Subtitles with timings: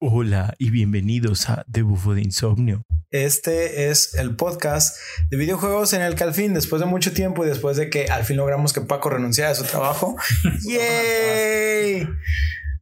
[0.00, 2.84] Hola y bienvenidos a The Bufo de Insomnio.
[3.10, 4.96] Este es el podcast
[5.28, 8.04] de videojuegos en el que al fin, después de mucho tiempo y después de que
[8.04, 10.14] al fin logramos que Paco renunciara a su trabajo,
[10.62, 12.06] ¡yay!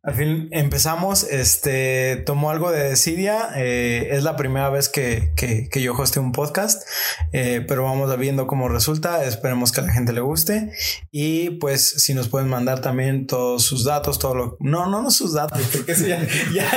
[0.06, 5.68] Al fin empezamos, este, tomó algo de desidia, eh, es la primera vez que, que,
[5.68, 6.88] que yo hosteo un podcast,
[7.32, 10.70] eh, pero vamos viendo cómo resulta, esperemos que a la gente le guste
[11.10, 14.56] y pues si nos pueden mandar también todos sus datos, todo lo...
[14.60, 16.70] No, no, no sus datos, porque si ya, ya,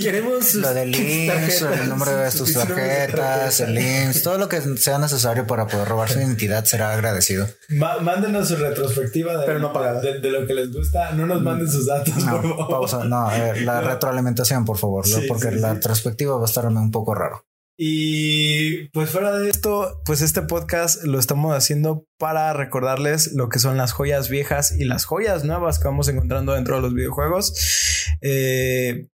[0.00, 4.62] queremos sus lo del links, el número de tus tarjetas, el links, todo lo que
[4.78, 7.46] sea necesario para poder robar su identidad será agradecido.
[7.68, 9.74] mándenos su retrospectiva de, pero no.
[10.00, 12.32] De, de, lo que les gusta, no nos manden sus datos, no.
[12.32, 12.53] por favor.
[12.70, 15.74] Pausa, no, eh, la retroalimentación, por favor, Sí, porque sí, la sí.
[15.76, 17.44] retrospectiva va a estar un poco raro.
[17.76, 23.58] Y pues fuera de esto, pues este podcast lo estamos haciendo para recordarles lo que
[23.58, 27.52] son las joyas viejas y las joyas nuevas que vamos encontrando dentro de los videojuegos.
[28.20, 29.08] Eh,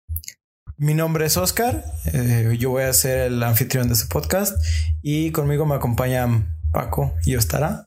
[0.76, 4.58] mi nombre es Oscar, eh, yo voy a ser el anfitrión de este podcast
[5.02, 7.86] y conmigo me acompañan Paco y Ostara.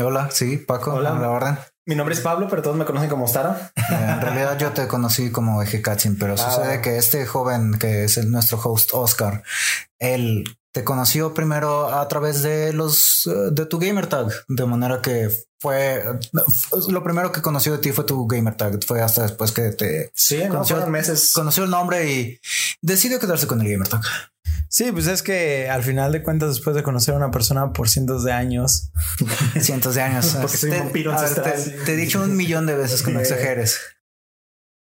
[0.00, 1.18] Hola, sí, Paco, Hola.
[1.20, 1.58] la orden.
[1.86, 3.72] Mi nombre es Pablo, pero todos me conocen como Stara.
[3.76, 8.04] Eh, en realidad yo te conocí como Ejekatsin, pero Ah, sucede que este joven que
[8.04, 9.42] es el, nuestro host Oscar,
[9.98, 15.02] él te conoció primero a través de los eh, de tu gamer tag, de manera
[15.02, 15.28] que
[15.60, 16.02] fue
[16.88, 20.10] lo primero que conoció de ti fue tu gamer tag, fue hasta después que te
[20.14, 21.32] Sí, no, Conoció- meses.
[21.34, 22.40] conoció el nombre y
[22.80, 24.02] decidió quedarse con el gamer tag.
[24.74, 27.90] Sí, pues es que al final de cuentas, después de conocer a una persona por
[27.90, 28.90] cientos de años,
[29.60, 30.34] Cientos de años.
[30.40, 31.62] Porque soy un Te- vampiro a ver, ancestral.
[31.64, 33.78] te, te he dicho un millón de veces que no exageres.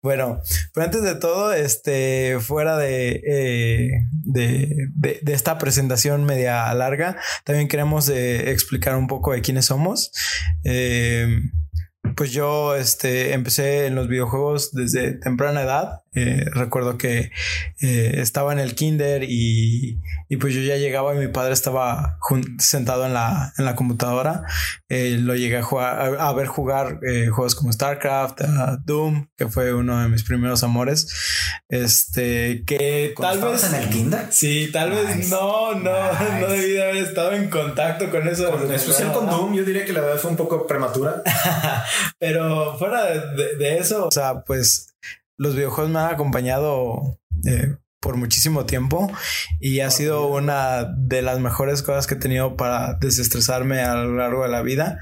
[0.02, 0.40] Bueno,
[0.72, 7.16] pero antes de todo, este, fuera de, eh, de, de- de esta presentación media larga,
[7.44, 10.12] también queremos eh, explicar un poco de quiénes somos.
[10.62, 11.40] Eh,
[12.16, 16.00] pues yo este, empecé en los videojuegos desde temprana edad.
[16.12, 17.30] Eh, recuerdo que
[17.80, 22.18] eh, estaba en el kinder y, y pues yo ya llegaba y mi padre estaba
[22.58, 24.42] sentado en la, en la computadora.
[24.88, 26.98] Eh, lo llegué a, jugar, a, a ver jugar
[27.32, 28.40] juegos como StarCraft,
[28.84, 31.06] Doom, que fue uno de mis primeros amores.
[31.68, 33.64] Este, que tal ¿Cuando vez...
[33.72, 34.26] en el kinder?
[34.30, 36.40] Sí, tal vez no, no, Nice.
[36.40, 38.62] no debí de haber estado en contacto con eso.
[38.64, 41.22] En especial con Doom, yo diría que la verdad fue un poco prematura.
[42.18, 44.89] Pero fuera de, de- de eso, o sea, pues
[45.40, 49.10] los videojuegos me han acompañado eh, por muchísimo tiempo
[49.58, 54.16] y ha sido una de las mejores cosas que he tenido para desestresarme a lo
[54.16, 54.98] largo de la vida.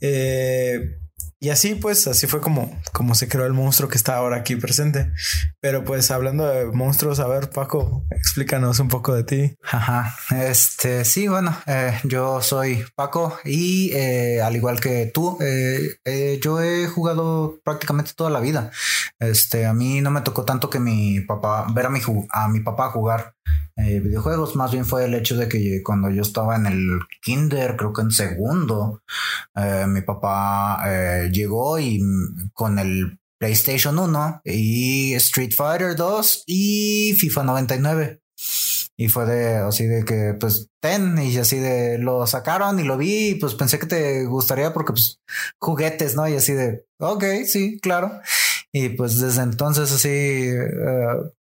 [0.00, 0.98] Eh,
[1.42, 4.54] y así, pues, así fue como, como se creó el monstruo que está ahora aquí
[4.54, 5.10] presente.
[5.58, 9.56] Pero pues hablando de monstruos, a ver, Paco, explícanos un poco de ti.
[9.68, 10.14] Ajá.
[10.30, 16.38] Este, sí, bueno, eh, yo soy Paco y eh, al igual que tú, eh, eh,
[16.40, 18.70] yo he jugado prácticamente toda la vida.
[19.18, 22.60] Este, a mí no me tocó tanto que mi papá, ver a mi, a mi
[22.60, 23.34] papá jugar
[23.76, 27.76] eh, videojuegos, más bien fue el hecho de que cuando yo estaba en el kinder,
[27.76, 29.02] creo que en segundo,
[29.54, 32.00] eh, mi papá eh, llegó y
[32.52, 38.22] con el PlayStation 1 y Street Fighter 2 y FIFA 99.
[38.96, 42.98] Y fue de así de que pues ten y así de lo sacaron y lo
[42.98, 45.18] vi y pues pensé que te gustaría porque pues
[45.58, 46.28] juguetes, ¿no?
[46.28, 48.20] Y así de, ok, sí, claro.
[48.72, 50.66] Y pues desde entonces así eh,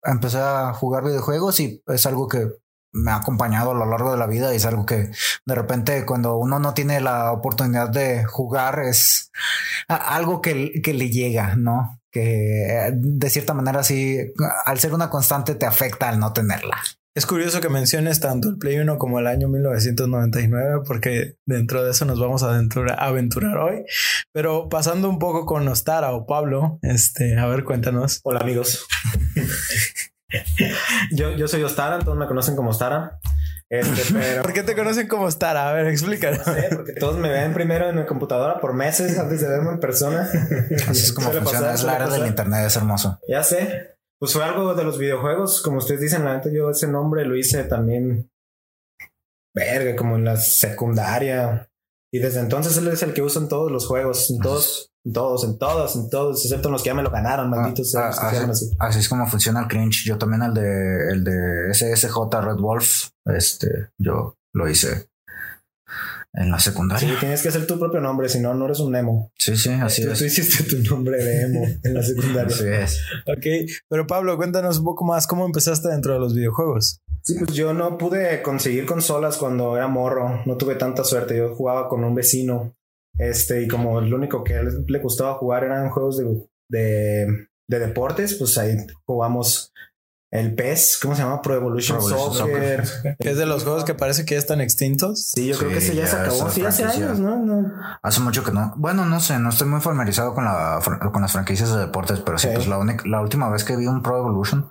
[0.03, 2.47] empecé a jugar videojuegos y es algo que
[2.93, 5.11] me ha acompañado a lo largo de la vida y es algo que
[5.45, 9.31] de repente cuando uno no tiene la oportunidad de jugar es
[9.87, 11.99] algo que, que le llega, ¿no?
[12.09, 14.17] Que de cierta manera sí,
[14.65, 16.77] al ser una constante te afecta al no tenerla.
[17.17, 21.89] Es curioso que menciones tanto el Play 1 como el año 1999, porque dentro de
[21.89, 23.85] eso nos vamos a aventura- a aventurar hoy.
[24.31, 28.19] Pero pasando un poco con Ostara o Pablo, este, a ver, cuéntanos.
[28.23, 28.85] Hola, amigos.
[31.11, 33.17] yo, yo soy Ostara, todos me conocen como Ostara.
[33.67, 34.43] Este, pero.
[34.43, 35.69] ¿Por qué te conocen como Ostara?
[35.69, 36.45] A ver, explícanos.
[36.45, 39.71] No sé, porque todos me ven primero en la computadora por meses antes de verme
[39.71, 40.29] en persona.
[40.87, 43.19] Así es como funciona, pasar, es la era del internet, es hermoso.
[43.27, 43.96] Ya sé.
[44.19, 45.61] Pues fue algo de los videojuegos.
[45.61, 48.29] Como ustedes dicen, la neta, yo ese nombre lo hice también.
[49.53, 51.69] Verga, como en la secundaria.
[52.11, 54.29] Y desde entonces él es el que uso en todos los juegos.
[54.31, 57.11] En todos, en todos, en todos, en todos, excepto en los que ya me lo
[57.11, 57.93] ganaron, malditos.
[57.95, 58.71] Ah, ah, llaman así.
[58.79, 60.05] Así es como funciona el cringe.
[60.05, 65.09] Yo también el de el de SSJ Red Wolf, este, yo lo hice
[66.37, 67.17] en la Sí, secundaria.
[67.19, 69.31] tienes que hacer tu propio nombre, si no, no eres un emo.
[69.37, 70.19] Sí, sí, así tú, es.
[70.19, 72.55] tú hiciste tu nombre de emo en la secundaria.
[72.55, 73.01] Así es.
[73.25, 77.01] Ok, pero Pablo, cuéntanos un poco más cómo empezaste dentro de los videojuegos.
[77.23, 81.35] Sí, pues yo no pude conseguir consolas cuando era morro, no tuve tanta suerte.
[81.37, 82.75] Yo jugaba con un vecino,
[83.17, 86.25] este, y como el único que a él le gustaba jugar eran juegos de,
[86.69, 89.73] de de deportes, pues ahí jugamos
[90.29, 91.41] el PES, ¿cómo se llama?
[91.41, 92.83] Pro Evolution, Pro Evolution Soccer.
[93.19, 95.31] Que es de los juegos que parece que ya están extintos.
[95.33, 96.49] Sí, yo creo que ese ya, se acabó.
[96.49, 97.37] Sí, hace años, ¿no?
[97.37, 97.71] no.
[98.01, 98.73] Hace mucho que no.
[98.77, 100.79] Bueno, no sé, no estoy muy familiarizado con la
[101.13, 102.53] con las franquicias de deportes, pero sí, Sí.
[102.55, 104.69] pues la única, la última vez que vi un Pro Evolution,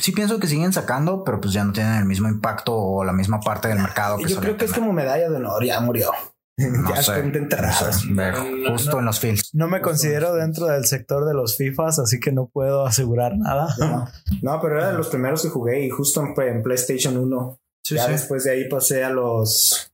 [0.00, 3.12] sí pienso que siguen sacando, pero pues ya no tienen el mismo impacto o la
[3.12, 6.10] misma parte del mercado que Yo creo que es como medalla de honor, ya murió.
[6.72, 8.04] No ya sé, están enterrados.
[8.06, 9.50] no sé, justo en los fields.
[9.54, 13.68] No me considero dentro del sector de los FIFAs, así que no puedo asegurar nada.
[13.78, 14.08] No,
[14.42, 17.60] no, pero era de los primeros que jugué y justo en, en PlayStation 1.
[17.84, 18.12] Sí, ya sí.
[18.12, 19.92] después de ahí pasé a los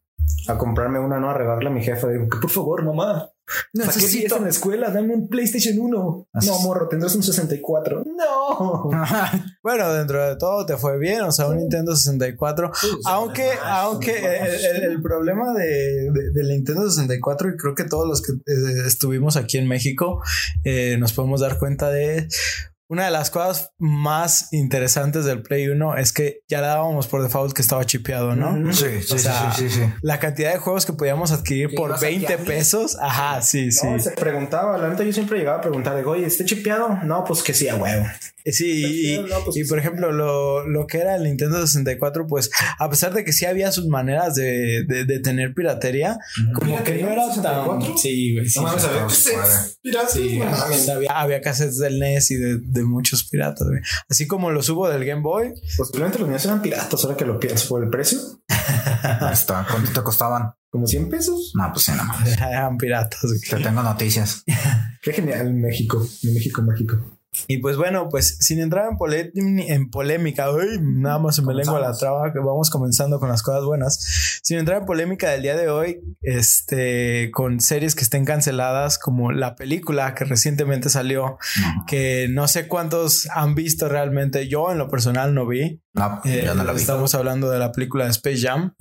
[0.48, 2.08] a comprarme una, no a regalarle a mi jefa.
[2.08, 3.33] Digo, que por favor, mamá, saqué 10
[3.72, 6.28] Necesito- en la escuela, dame un PlayStation 1.
[6.32, 8.04] Así No, morro, tendrás un 64.
[8.16, 8.88] No.
[9.62, 12.70] Bueno, dentro de todo te fue bien, o sea, un Nintendo 64.
[13.06, 18.08] Aunque, aunque el, el- el problema de, de- del Nintendo 64, y creo que todos
[18.08, 20.22] los que eh, estuvimos aquí en México
[20.64, 22.28] eh, nos podemos dar cuenta de
[22.88, 27.22] una de las cosas más interesantes del Play 1 es que ya le dábamos por
[27.22, 28.72] default que estaba chipeado, ¿no?
[28.72, 29.82] Sí, sí, O sea, sí, sí, sí.
[30.02, 32.44] La cantidad de juegos que podíamos adquirir por ibas aquí 20 a mí.
[32.44, 32.96] pesos.
[33.00, 33.86] Ajá, sí, sí.
[34.00, 36.98] Se preguntaba, la neta yo siempre llegaba a preguntar, digo, oye, ¿está chipeado?
[37.04, 38.04] No, pues que sí, a huevo.
[38.44, 42.26] Eh, Sí, y, No, pues, y por ejemplo, lo, lo que era el Nintendo 64,
[42.26, 46.18] pues a pesar de que sí había sus maneras de, de, de tener piratería,
[46.54, 47.34] como que no era tan.
[47.36, 47.96] 64?
[47.96, 48.46] Sí, güey.
[48.46, 49.36] Sí, No mames, sí, a ver, todo ¿qué se es?
[49.36, 49.54] puede.
[49.82, 50.88] Piratas, sí, no ajá, mames.
[50.90, 53.80] había, había cassettes del NES y de, de muchos piratas, güey.
[54.08, 55.54] Así como los hubo del Game Boy.
[55.76, 58.18] Posiblemente los míos eran piratas, ahora que lo pienso por el precio.
[58.48, 59.66] Ahí está.
[59.70, 60.52] ¿Cuánto te costaban?
[60.70, 61.52] Como 100 pesos.
[61.54, 62.36] No, pues sí, no mames.
[62.36, 63.20] Eran piratas.
[63.22, 63.40] güey.
[63.40, 64.42] Te tengo noticias.
[65.02, 66.96] Qué genial México, México mágico.
[67.48, 71.54] Y pues bueno, pues sin entrar en, pole- en polémica, uy, nada más se me
[71.54, 74.40] lengua la traba, que vamos comenzando con las cosas buenas.
[74.42, 79.32] Sin entrar en polémica del día de hoy, este, con series que estén canceladas, como
[79.32, 81.38] la película que recientemente salió,
[81.86, 84.48] que no sé cuántos han visto realmente.
[84.48, 85.80] Yo en lo personal no vi.
[85.94, 86.80] no, Eh, yo no la vi.
[86.80, 88.74] Estamos hablando de la película de Space Jam,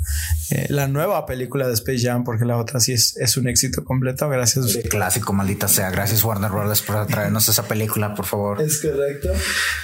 [0.52, 3.84] eh, la nueva película de Space Jam, porque la otra sí es, es un éxito
[3.84, 4.28] completo.
[4.30, 4.78] Gracias.
[4.90, 5.90] Clásico, maldita sea.
[5.92, 8.43] Gracias, Warner Brothers, por traernos esa película, por favor.
[8.62, 9.30] Es correcto.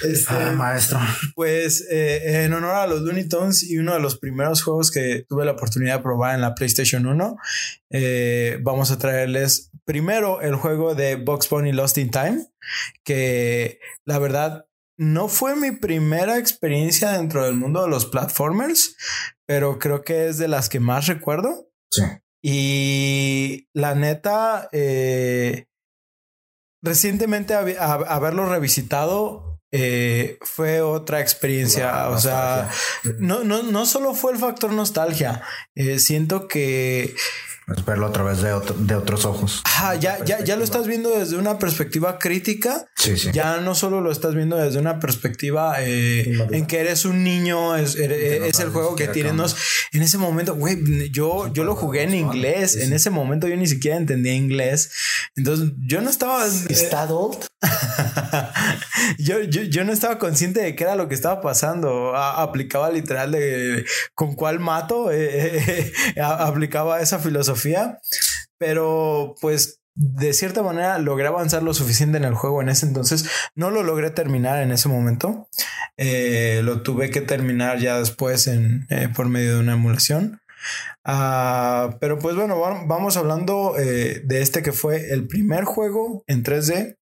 [0.02, 0.98] Este, Ah, maestro.
[1.34, 5.24] Pues eh, en honor a los Looney Tunes y uno de los primeros juegos que
[5.28, 7.36] tuve la oportunidad de probar en la PlayStation 1,
[7.90, 12.46] eh, vamos a traerles primero el juego de Box Bunny Lost in Time,
[13.04, 14.66] que la verdad
[14.96, 18.96] no fue mi primera experiencia dentro del mundo de los platformers,
[19.46, 21.70] pero creo que es de las que más recuerdo.
[21.90, 22.02] Sí.
[22.42, 25.66] Y la neta, eh,
[26.82, 31.86] recientemente habi- a- haberlo revisitado eh, fue otra experiencia.
[31.92, 32.70] La o sea,
[33.18, 35.42] no, no, no solo fue el factor nostalgia.
[35.76, 37.14] eh, siento que
[37.76, 39.62] Es verlo a través de, otro- de otros ojos.
[39.64, 42.86] ajá, ya, ya, ya lo estás viendo desde una perspectiva crítica.
[42.96, 43.30] Sí, sí.
[43.32, 47.76] Ya no solo lo estás viendo desde una perspectiva eh, en que eres un niño,
[47.76, 49.56] es, no es el juego que siquiera tiene qué unos-
[49.92, 53.66] en ese momento, güey, yo, yo lo jugué en inglés, en ese momento yo ni
[53.66, 54.90] siquiera entendía inglés,
[55.36, 56.44] entonces yo no estaba...
[56.46, 57.44] ¿Está adult?
[59.18, 62.14] yo, yo, yo no estaba consciente de qué era lo que estaba pasando.
[62.16, 63.84] A- aplicaba literal de
[64.14, 67.59] con cuál mato, eh, eh, eh, aplicaba esa filosofía,
[68.58, 73.28] pero pues de cierta manera logré avanzar lo suficiente en el juego en ese entonces.
[73.54, 75.48] No lo logré terminar en ese momento.
[75.96, 80.40] Eh, lo tuve que terminar ya después eh, por medio de una emulación.
[81.04, 86.22] Ah, pero pues bueno, va- vamos hablando eh, de este que fue el primer juego
[86.26, 86.96] en 3D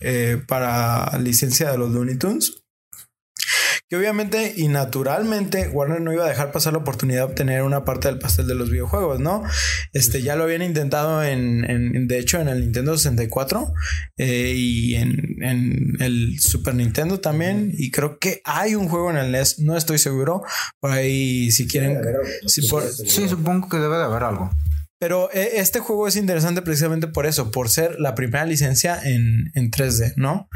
[0.00, 2.62] eh, para licencia de los Looney Tunes.
[3.88, 7.84] Que obviamente y naturalmente Warner no iba a dejar pasar la oportunidad de obtener una
[7.84, 9.42] parte del pastel de los videojuegos, ¿no?
[9.92, 13.72] Este ya lo habían intentado en, en- de hecho, en el Nintendo 64
[14.18, 17.72] eh, y en, en el Super Nintendo también.
[17.76, 20.42] Y creo que hay un juego en el NES, no estoy seguro.
[20.80, 21.98] Por ahí, si quieren,
[22.46, 24.50] si por- Sí, supongo que debe de haber algo.
[25.00, 29.50] pero eh, este juego es interesante precisamente por eso, por ser la primera licencia en,
[29.54, 30.48] en 3D, ¿no?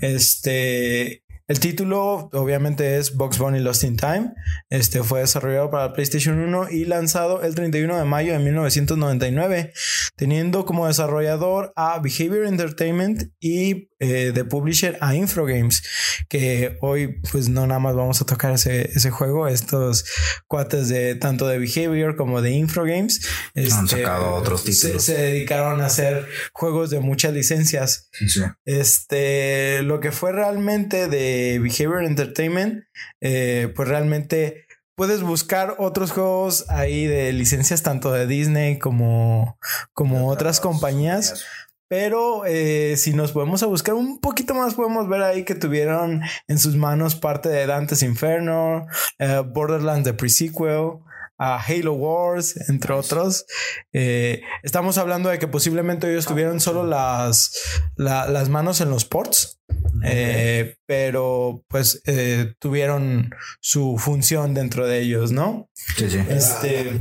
[0.00, 4.32] Este, el título obviamente es Box Bunny Lost in Time.
[4.70, 9.72] Este fue desarrollado para PlayStation 1 y lanzado el 31 de mayo de 1999,
[10.16, 15.82] teniendo como desarrollador a Behavior Entertainment y eh, de publisher a Infrogames,
[16.28, 20.04] que hoy pues no nada más vamos a tocar ese, ese juego, estos
[20.48, 23.20] cuates de tanto de Behavior como de Infrogames.
[23.54, 25.04] Han este, sacado otros se- títulos.
[25.04, 28.08] se dedicaron a hacer juegos de muchas licencias.
[28.12, 28.42] Sí, sí.
[28.64, 32.84] Este, lo que fue realmente de Behavior Entertainment,
[33.20, 39.58] eh, pues realmente puedes buscar otros juegos ahí de licencias tanto de Disney como,
[39.94, 41.44] como otras compañías.
[41.88, 46.22] pero eh, si nos podemos a buscar un poquito más, podemos ver ahí que tuvieron
[46.48, 48.86] en sus manos parte de Dante's Inferno,
[49.18, 51.00] eh, Borderlands de pre-sequel,
[51.44, 53.46] a Halo Wars, entre otros.
[53.92, 57.52] Eh, estamos hablando de que posiblemente ellos tuvieron solo las,
[57.96, 59.58] la- las manos en los ports,
[60.04, 65.68] eh, pero pues eh, tuvieron su función dentro de ellos, ¿no?
[65.74, 66.18] Sí, sí.
[66.28, 67.00] Este,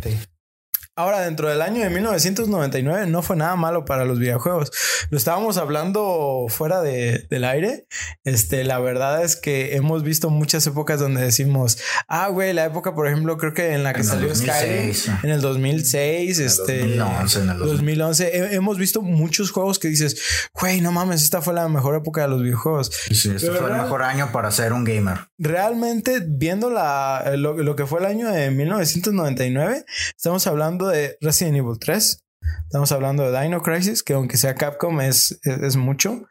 [0.97, 4.71] Ahora, dentro del año de 1999 no fue nada malo para los videojuegos.
[5.09, 7.85] Lo estábamos hablando fuera de- del aire.
[8.25, 11.77] Este, la verdad es que hemos visto muchas épocas donde decimos,
[12.09, 14.97] ah, güey, la época, por ejemplo, creo que en la que En salió 2006.
[15.03, 19.87] Skyrim, en el 2006, este, 2011, en el 2011, he- hemos visto muchos juegos que
[19.87, 22.91] dices, güey, no mames, esta fue la mejor época de los videojuegos.
[23.07, 25.19] Sí, este Pero fue el mejor año para ser un gamer.
[25.37, 31.57] realmente viendo la, lo, lo que fue el año de 1999, estamos hablando de Resident
[31.57, 32.19] Evil 3.
[32.65, 36.23] Estamos hablando de Dino Crisis, que aunque sea Capcom es, es, es mucho.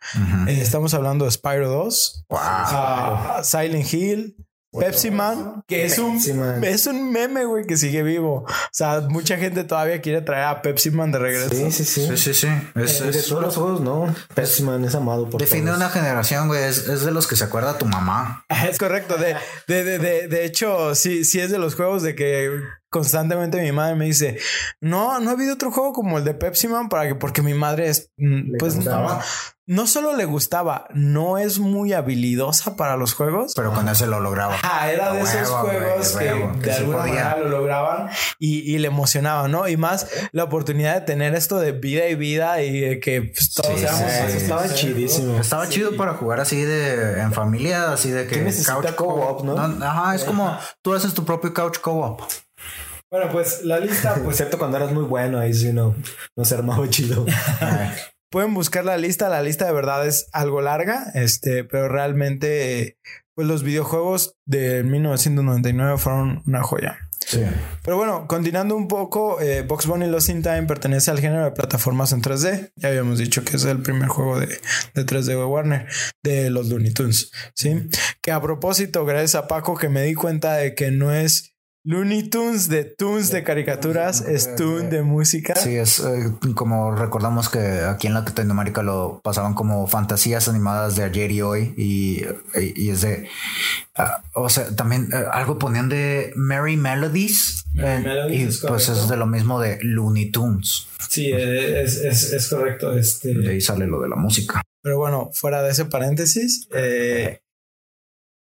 [0.48, 2.38] Eh, estamos hablando de Spyro 2, Wow.
[2.42, 4.36] ah, Silent Hill,
[4.76, 6.62] Pepsi Man, que es un, Man.
[6.64, 8.44] es un meme, güey, que sigue vivo.
[8.46, 11.50] O sea, mucha gente todavía quiere traer a Pepsi Man de regreso.
[11.54, 12.06] Sí, sí, sí.
[12.08, 12.48] Sí, sí, sí.
[12.76, 14.14] Es, de es- todos los juegos, no.
[14.34, 15.76] Pepsi Man es amado por define todos.
[15.76, 16.62] una generación, güey.
[16.64, 18.44] Es, es de los que se acuerda tu mamá.
[18.68, 19.16] Es correcto.
[19.16, 19.34] De,
[19.68, 22.60] de, de, de, de hecho, sí, sí es de los juegos de que
[22.90, 24.38] constantemente mi madre me dice,
[24.80, 27.54] no, no ha habido otro juego como el de Pepsi Man para que, porque mi
[27.54, 29.20] madre es, mm, pues no,
[29.66, 33.52] no solo le gustaba, no es muy habilidosa para los juegos.
[33.54, 34.56] Pero con ese lo lograba.
[34.64, 37.14] Ah, era de esos huevo, juegos a que huevo, que de sí alguna podía.
[37.14, 38.08] manera lo lograban
[38.40, 39.68] y, y le emocionaba, ¿no?
[39.68, 43.54] Y más la oportunidad de tener esto de vida y vida y de que pues,
[43.54, 44.70] todos Sí, seamos sí, estaba ¿eh?
[44.74, 45.38] chidísimo.
[45.38, 49.56] Estaba chido para jugar así de en familia, así de que ¿Qué necesita co-op, no?
[49.86, 52.22] Ajá, es como tú haces tu propio couch co-op.
[53.10, 55.96] Bueno, pues la lista, pues Excepto cuando eras muy bueno, ahí sí no,
[56.36, 57.26] no se armaba chido.
[58.30, 62.96] Pueden buscar la lista, la lista de verdad es algo larga, este, pero realmente
[63.34, 66.98] pues los videojuegos de 1999 fueron una joya.
[67.26, 67.42] Sí.
[67.82, 71.50] Pero bueno, continuando un poco, eh, Box Bunny Lost in Time pertenece al género de
[71.50, 72.72] plataformas en 3D.
[72.76, 74.46] Ya habíamos dicho que es el primer juego de,
[74.94, 75.86] de 3D de Warner,
[76.22, 77.88] de los Looney Tunes, ¿sí?
[78.22, 81.49] Que a propósito, gracias a Paco que me di cuenta de que no es
[81.82, 85.54] Looney Tunes de Tunes de caricaturas, es Tune de música.
[85.56, 91.04] Sí, es eh, como recordamos que aquí en Latinoamérica lo pasaban como fantasías animadas de
[91.04, 92.22] ayer y hoy y,
[92.60, 93.28] y- y es de,
[93.96, 98.58] ah, o sea, también eh, algo ponían de Merry Melodies Merry eh, Melodies, y es
[98.66, 100.86] pues es de lo mismo de Looney Tunes.
[101.08, 102.96] Sí, es, es, es correcto.
[102.96, 103.32] Este...
[103.32, 104.60] De ahí sale lo de la música.
[104.82, 107.40] Pero bueno, fuera de ese paréntesis, eh,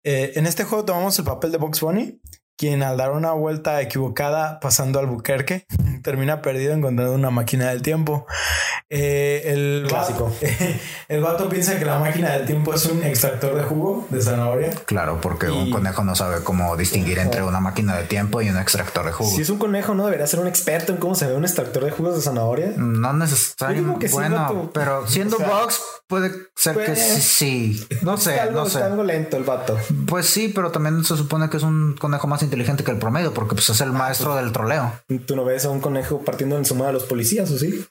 [0.03, 2.19] eh, en este juego tomamos el papel de Box Bunny,
[2.57, 5.65] quien al dar una vuelta equivocada pasando al Buquerque,
[6.03, 8.25] termina perdido encontrando una máquina del tiempo.
[8.89, 10.31] Eh, el, Clásico.
[11.07, 14.71] el vato piensa que la máquina del tiempo es un extractor de jugo de zanahoria.
[14.85, 18.49] Claro, porque Y- un conejo no sabe cómo distinguir entre una máquina de tiempo y
[18.49, 19.29] un extractor de jugo.
[19.31, 20.05] Si es un conejo, ¿no?
[20.05, 22.73] Debería ser un experto en cómo se ve un extractor de jugos de zanahoria.
[22.77, 24.07] No necesariamente.
[24.07, 27.87] sí, bueno, pero siendo O sea, Box puede ser que pues, sí, sí.
[28.03, 28.77] No sé, algo, no sé.
[28.77, 29.77] está algo lento el vato.
[30.05, 33.33] Pues sí, pero también se supone que es un conejo más inteligente que el promedio,
[33.33, 34.93] porque pues es el maestro del troleo.
[35.25, 37.85] Tú no ves a un conejo partiendo en su madre a los policías, ¿o sí?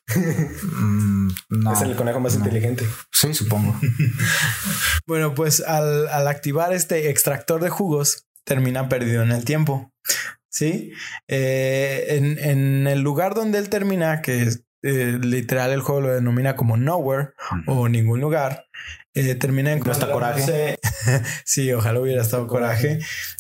[0.63, 1.73] Mm, no.
[1.73, 2.87] es el conejo más inteligente.
[3.13, 3.75] Sí, supongo.
[5.07, 9.93] Bueno, pues al, al activar este extractor de jugos, termina perdido en el tiempo.
[10.49, 10.93] Sí.
[11.29, 16.09] Eh, en, en el lugar donde él termina, que es, eh, literal el juego lo
[16.12, 17.31] denomina como nowhere
[17.67, 18.67] o ningún lugar,
[19.15, 20.79] eh, termina en está Coraje.
[21.45, 22.99] sí, ojalá hubiera estado coraje.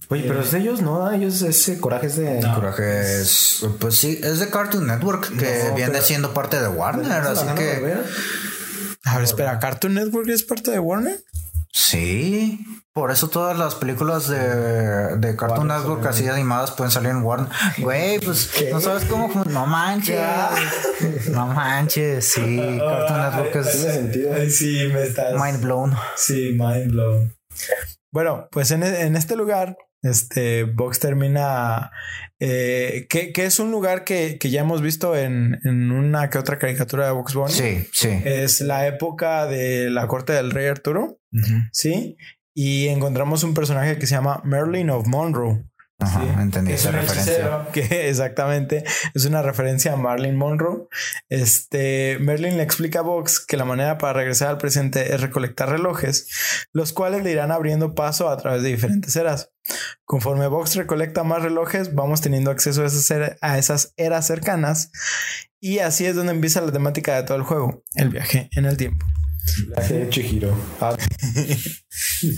[0.08, 1.06] Oye, pero es de ellos, ¿no?
[1.06, 2.40] Ah, Ellos, ese coraje es de.
[2.54, 6.68] Coraje es, pues sí, es de Cartoon Network, que No, viene pero- siendo parte de
[6.68, 7.94] Warner, ¿Se así que?
[9.04, 11.18] A ver, espera, ¿Cartoon Network es parte de Warner?
[11.72, 12.64] Sí.
[12.94, 17.48] Por eso todas las películas de, de Cartoon Network así animadas pueden salir en Warner.
[17.78, 19.30] Güey, pues no sabes cómo.
[19.30, 20.20] fun- No manches.
[21.30, 22.28] No manches.
[22.32, 24.34] Sí, Cartoon Network Tiene es sentido.
[24.50, 25.32] Sí, me estás.
[25.42, 25.94] mind blown.
[26.16, 27.34] Sí, mind blown.
[28.12, 31.90] Bueno, pues en, en este lugar, este Box termina.
[32.44, 36.38] Eh, que, que es un lugar que, que ya hemos visto en, en una que
[36.38, 37.52] otra caricatura de Box Bunny.
[37.52, 38.08] Sí, sí.
[38.24, 41.20] Es la época de la corte del rey Arturo.
[41.70, 42.16] Sí.
[42.52, 45.64] Y encontramos un personaje que se llama Merlin of Monroe.
[46.02, 47.32] Ajá, Sí, entendí es esa un referencia.
[47.32, 50.86] hechicero, que exactamente es una referencia a Marilyn Monroe.
[51.28, 55.68] Este Merlin le explica a Vox que la manera para regresar al presente es recolectar
[55.68, 56.28] relojes,
[56.72, 59.50] los cuales le irán abriendo paso a través de diferentes eras.
[60.04, 64.90] Conforme Vox recolecta más relojes, vamos teniendo acceso a esas, era- a esas eras cercanas
[65.60, 68.76] Y así es donde empieza la temática de todo el juego, el viaje en el
[68.76, 69.06] tiempo.
[69.68, 70.56] Viaje de Chihiro.
[70.80, 70.96] Ah,
[72.20, 72.34] Sí,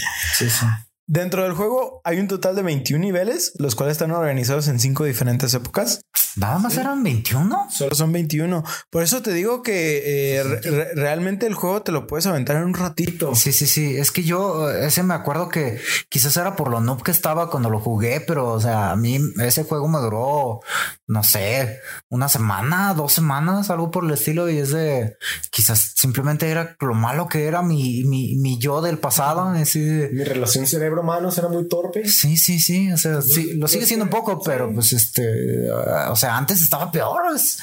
[0.50, 0.66] sí.
[1.06, 5.04] Dentro del juego hay un total de 21 niveles, los cuales están organizados en cinco
[5.04, 6.00] diferentes épocas.
[6.36, 7.66] Nada más eran 21.
[7.70, 8.64] Solo son 21.
[8.90, 12.56] Por eso te digo que eh, re- re- realmente el juego te lo puedes aventar
[12.56, 13.34] en un ratito.
[13.36, 13.96] Sí, sí, sí.
[13.96, 17.50] Es que yo eh, ese me acuerdo que quizás era por lo noob que estaba
[17.50, 20.60] cuando lo jugué, pero o sea, a mí ese juego me duró,
[21.06, 24.48] no sé, una semana, dos semanas, algo por el estilo.
[24.50, 25.16] Y es de
[25.50, 29.42] quizás simplemente era lo malo que era mi, mi, mi yo del pasado.
[29.50, 32.06] Así Mi relación cerebro-manos era muy torpe.
[32.08, 32.92] Sí, sí, sí.
[32.92, 36.60] O sea, sí, lo sigue siendo un poco, pero pues este, ah, o sea, antes
[36.62, 37.22] estaba peor.
[37.34, 37.58] Es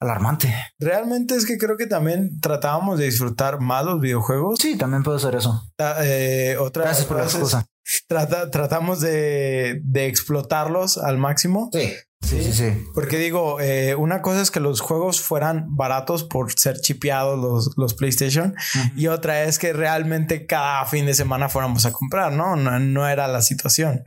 [0.00, 0.52] alarmante.
[0.78, 4.58] Realmente es que creo que también tratábamos de disfrutar más los videojuegos.
[4.60, 5.62] Sí, también puede ser eso.
[5.76, 7.66] Ta- eh, otra Gracias por la excusa.
[8.08, 11.70] trata- tratamos de, de explotarlos al máximo.
[11.72, 11.92] Sí,
[12.22, 12.86] sí, sí, sí.
[12.94, 17.76] Porque digo, eh, una cosa es que los juegos fueran baratos por ser chipeados los,
[17.76, 18.54] los PlayStation
[18.96, 22.56] y otra es que realmente cada fin de semana fuéramos a comprar, ¿no?
[22.56, 24.04] No, no era la situación.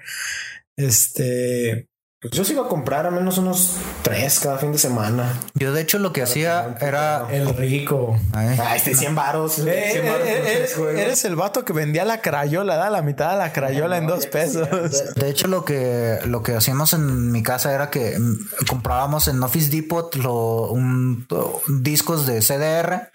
[0.75, 1.89] Este,
[2.29, 5.39] Pues yo sí iba a comprar al menos unos tres cada fin de semana.
[5.53, 7.27] Yo de hecho lo que hacía era...
[7.32, 8.17] el rico.
[8.34, 8.58] Ay.
[8.60, 9.53] Ah, este 100 varos.
[9.53, 13.32] 100 Eh, varos eh, tres eres, el vato que vendía la crayola, da la mitad
[13.32, 14.67] de la crayola en dos pesos.
[15.15, 19.41] De hecho, lo que, lo que hacíamos en mi casa era que mm, comprábamos en
[19.44, 21.27] Office Depot lo, un,
[21.67, 23.10] un discos de CDR,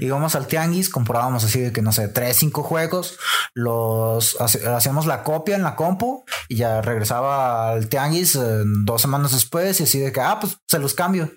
[0.00, 3.18] íbamos al tianguis, comprábamos así de que no sé, tres, cinco juegos,
[3.52, 9.32] los hacíamos la copia en la compu y ya regresaba al tianguis eh, dos semanas
[9.32, 11.30] después y así de que, ah, pues se los cambio.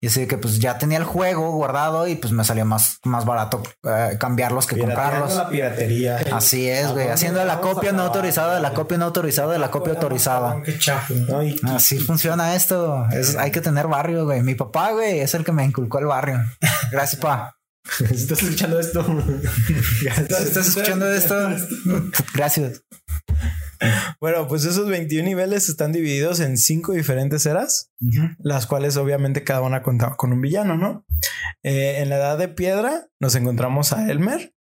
[0.00, 2.98] Y así de que pues ya tenía el juego guardado y pues me salía más,
[3.04, 5.36] más barato eh, cambiarlos que comprarlos.
[5.36, 6.18] la piratería.
[6.32, 7.06] Así es, güey.
[7.06, 10.60] dónde Haciendo la copia no autorizada de la copia no autorizada de la copia autorizada.
[11.64, 13.06] Así funciona esto.
[13.12, 14.42] Es, hay que tener barrio, güey.
[14.42, 16.40] Mi papá, güey, es el que me inculcó el barrio.
[16.90, 17.56] Gracias, pa.
[17.84, 19.04] si estás escuchando esto,
[20.00, 21.34] Si estás escuchando esto,
[22.34, 22.82] gracias.
[24.20, 27.90] Bueno, pues esos 21 niveles están divididos en cinco diferentes eras,
[28.38, 31.04] las cuales obviamente cada una contaba con un villano, ¿no?
[31.62, 34.51] Eh, en la edad de piedra nos encontramos a Elmer,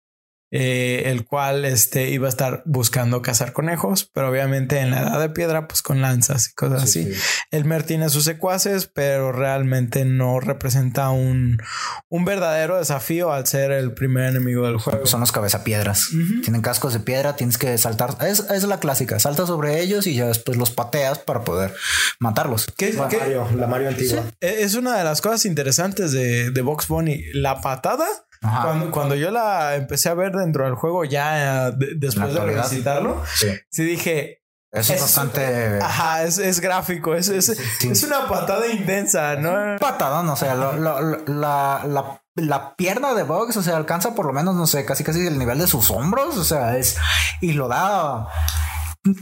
[0.51, 5.19] eh, el cual este, iba a estar buscando cazar conejos, pero obviamente en la edad
[5.21, 7.09] de piedra, pues con lanzas y cosas así.
[7.51, 11.61] Elmer tiene sus secuaces, pero realmente no representa un,
[12.09, 15.05] un verdadero desafío al ser el primer enemigo del juego.
[15.05, 16.09] Son los cabezapiedras.
[16.43, 18.17] Tienen cascos de piedra, tienes que saltar.
[18.27, 19.19] Es, es la clásica.
[19.19, 21.73] Saltas sobre ellos y ya después los pateas para poder
[22.19, 22.67] matarlos.
[22.77, 24.23] ¿Qué- La qué- Mario, la Mario antigua.
[24.41, 27.23] Eh, Es una de las cosas interesantes de, de Box Bunny.
[27.33, 28.05] La patada,
[28.43, 28.63] Ajá.
[28.63, 32.39] cuando, cuando yo la empecé a ver dentro del juego, ya eh, de- después de
[32.39, 33.47] revisitarlo, Sí.
[33.69, 34.37] sí dije.
[34.73, 39.77] Eso es, bastante Ajá, es, es gráfico, es, es, es una patada intensa, ¿no?
[39.79, 40.29] patadón.
[40.29, 44.25] O sea, lo- lo- lo- la, la, la pierna de Box, o sea, alcanza por
[44.25, 46.37] lo menos, no sé, casi casi el nivel de sus hombros.
[46.37, 46.97] O sea, es
[47.41, 48.27] y lo da.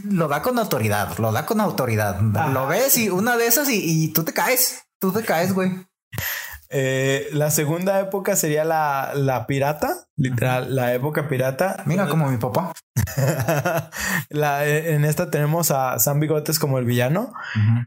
[0.03, 2.19] Lo da con autoridad, lo da con autoridad.
[2.19, 4.83] Lo ves y una de esas y, y tú te caes.
[4.99, 5.71] Tú te caes, güey.
[6.71, 11.81] Eh, la segunda época sería la, la pirata, literal, la época pirata.
[11.85, 12.73] Mira como mi papá.
[14.29, 17.33] La- eh, en esta tenemos a Sam Bigotes como el villano.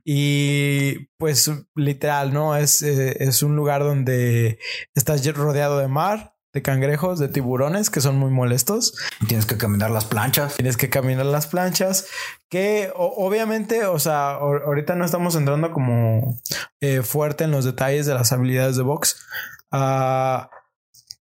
[0.04, 2.56] Y pues literal, ¿no?
[2.56, 4.58] Es, eh, es un lugar donde
[4.94, 8.94] estás rodeado de mar, de cangrejos, de tiburones que son muy molestos.
[9.26, 10.54] Tienes que caminar las planchas.
[10.56, 12.06] Tienes que caminar las planchas
[12.50, 16.38] que o- obviamente, o sea, ahor- ahorita no estamos entrando como
[16.80, 19.24] eh, fuerte en los detalles de las habilidades de box.
[19.70, 20.50] Ah,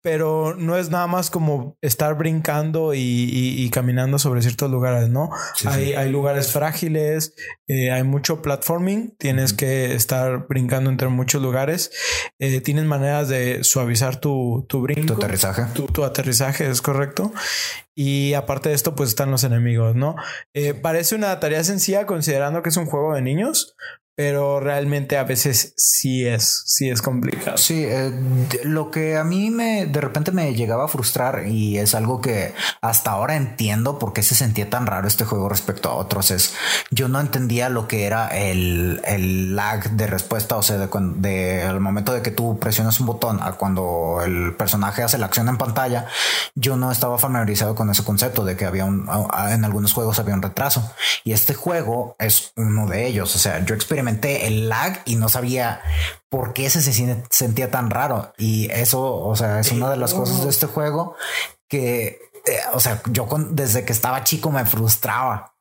[0.05, 5.09] pero no es nada más como estar brincando y, y- y caminando sobre ciertos lugares,
[5.09, 5.31] ¿no?
[5.55, 5.93] Sí, hay, sí.
[5.95, 7.33] hay lugares frágiles,
[7.67, 11.89] eh, hay mucho platforming, tienes que estar brincando entre muchos lugares,
[12.37, 15.15] eh, tienes maneras de suavizar tu, tu brinco.
[15.15, 15.63] Tu aterrizaje.
[15.73, 17.33] Tu, tu aterrizaje es correcto.
[17.95, 20.15] Y aparte de esto, pues están los enemigos, ¿no?
[20.53, 23.75] Eh, parece una tarea sencilla considerando que es un juego de niños,
[24.15, 27.57] pero realmente a veces sí es, sí es complicado.
[27.57, 28.13] Sí, eh,
[28.63, 32.53] lo que a mí me de repente me llegaba a frustrar y es algo que
[32.79, 36.53] hasta ahora entiendo por qué se sentía tan raro este juego respecto a otros es
[36.91, 41.63] yo no entendía lo que era el, el lag de respuesta, o sea, de, de
[41.63, 45.49] al momento de que tú presionas un botón a cuando el personaje hace la acción
[45.49, 46.07] en pantalla,
[46.55, 49.09] yo no estaba familiarizado con ese concepto de que había un
[49.49, 50.89] en algunos juegos había un retraso
[51.25, 55.29] y este juego es uno de ellos, o sea, yo experimenté el lag y no
[55.29, 55.81] sabía
[56.29, 56.81] por qué se,
[57.29, 58.33] sentía tan raro.
[58.37, 61.15] Y eso, o sea, es una de las cosas de este juego
[61.67, 65.53] que, eh, o sea, yo con- desde que estaba chico me frustraba.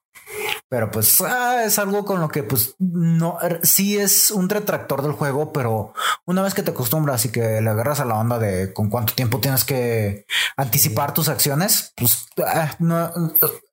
[0.68, 5.02] Pero pues ah, es algo con lo que pues no, er, sí es un retractor
[5.02, 5.92] del juego, pero
[6.24, 9.14] una vez que te acostumbras y que le agarras a la onda de con cuánto
[9.14, 10.26] tiempo tienes que
[10.56, 13.12] anticipar tus acciones, pues ah, no,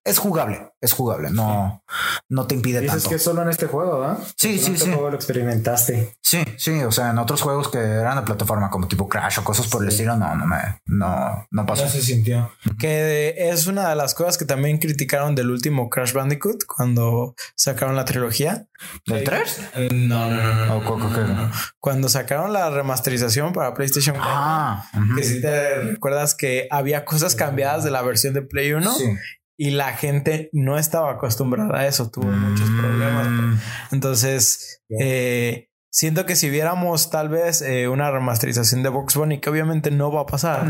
[0.03, 1.83] es jugable, es jugable, no,
[2.29, 3.09] no te impide Dices tanto.
[3.09, 4.17] que solo en este juego, ¿verdad?
[4.37, 4.91] Sí, Solo sí, en este sí.
[4.93, 6.15] juego lo experimentaste.
[6.21, 9.43] Sí, sí, o sea, en otros juegos que eran de plataforma como tipo Crash o
[9.43, 11.83] cosas por el estilo, no, no me, no, no pasó.
[11.83, 12.51] No se sintió.
[12.79, 17.95] Que es una de las cosas que también criticaron del último Crash Bandicoot cuando sacaron
[17.95, 18.65] la trilogía.
[19.05, 19.59] ¿Del 3?
[19.75, 20.77] Eh, No, no, no, no.
[20.77, 21.21] ¿O co- co- qué?
[21.79, 24.31] Cuando sacaron la remasterización para PlayStation 4.
[24.33, 24.89] Ah.
[25.15, 29.05] Que si te recuerdas que había cosas cambiadas de la versión de Play 1 Sí.
[29.61, 33.27] Y la gente no estaba acostumbrada a eso, tuvo muchos problemas.
[33.29, 33.53] Mm,
[33.91, 39.51] Entonces, eh, siento que si viéramos tal vez eh, una remasterización de Box Bunny, que
[39.51, 40.67] obviamente no va a pasar,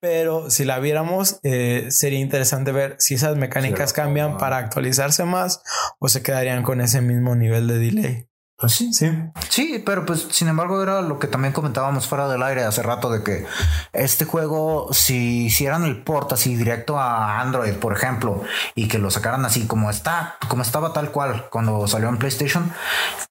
[0.00, 5.24] pero si la viéramos, eh, sería interesante ver si esas mecánicas Sí, cambian para actualizarse
[5.24, 5.62] más
[6.00, 8.28] o se quedarían con ese mismo nivel de delay.
[8.64, 8.94] Pues sí.
[8.94, 9.10] Sí.
[9.50, 13.10] Sí, pero pues sin embargo era lo que también comentábamos fuera del aire hace rato
[13.10, 13.44] de que
[13.92, 18.42] este juego, si hicieran el port así directo a Android, por ejemplo,
[18.74, 22.72] y que lo sacaran así como está, como estaba tal cual cuando salió en PlayStation,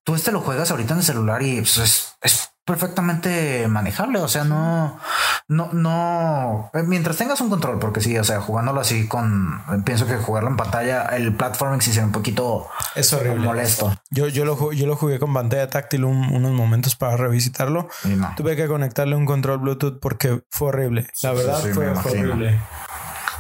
[0.04, 4.19] tú este lo juegas ahorita en el celular y pues, es, es perfectamente manejable.
[4.19, 5.00] O sea, no,
[5.47, 10.08] no, no, eh, mientras tengas un control, porque sí, o sea, jugándolo así con, pienso
[10.08, 13.45] que jugarlo en pantalla, el platforming sí será un poquito Es horrible.
[13.45, 13.93] molesto.
[14.10, 17.88] Yo, yo, lo, yo lo jugué con pantalla táctil un- unos momentos para revisitarlo.
[18.06, 18.34] Y no.
[18.38, 21.08] Tuve que conectarle un control Bluetooth porque fue horrible.
[21.21, 22.60] La verdad sí, fue, horrible.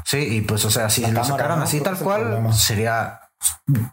[0.05, 1.63] Sí, y pues, o sea, si La lo cámara, sacaran ¿no?
[1.65, 2.53] así tal cual, problema.
[2.53, 3.19] sería.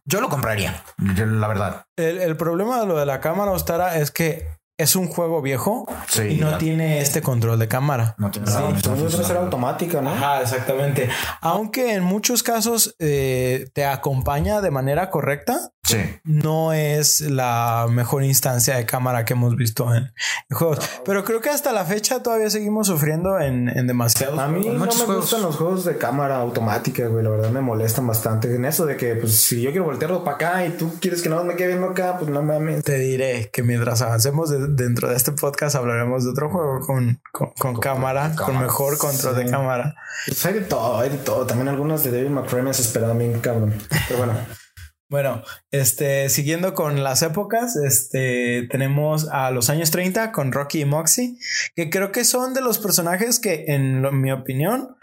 [0.05, 1.85] Yo lo compraría, la verdad.
[1.97, 4.47] El, el problema de lo de la cámara Ostara es que
[4.81, 6.59] es un juego viejo Sí, y no ya.
[6.59, 8.15] tiene este control de cámara.
[8.19, 8.69] No tiene Sí, nada.
[8.83, 10.11] pues debe ser automática, ¿no?
[10.11, 11.09] Ajá, exactamente.
[11.41, 15.99] Aunque en muchos casos eh, te acompaña de manera correcta, Sí.
[16.25, 20.05] no es la mejor instancia de cámara que hemos visto en,
[20.49, 20.79] en juegos.
[21.05, 24.39] Pero creo que hasta la fecha todavía seguimos sufriendo en, en demasiados.
[24.39, 25.17] A mí no me juegos.
[25.17, 27.25] gustan los juegos de cámara automática, güey.
[27.25, 28.55] La verdad me molestan bastante.
[28.55, 31.29] En eso de que, pues, si yo quiero voltearlo para acá y tú quieres que
[31.29, 32.85] no me quede viendo acá, pues no mames.
[32.85, 37.21] Te diré que mientras avancemos de- dentro de este podcast hablaremos de otro juego con,
[37.33, 39.97] con, con cámara, con mejor control de cámara.
[40.27, 41.47] Pues hay de todo, hay de todo.
[41.47, 43.75] También algunas de David McCray me esperaban bien, cabrón.
[44.07, 44.35] Pero bueno,
[45.11, 45.43] Bueno,
[45.73, 51.37] este, siguiendo con las épocas, este, tenemos a los años 30 con Rocky y Moxie,
[51.75, 54.97] que creo que son de los personajes que, en lo- mi opinión,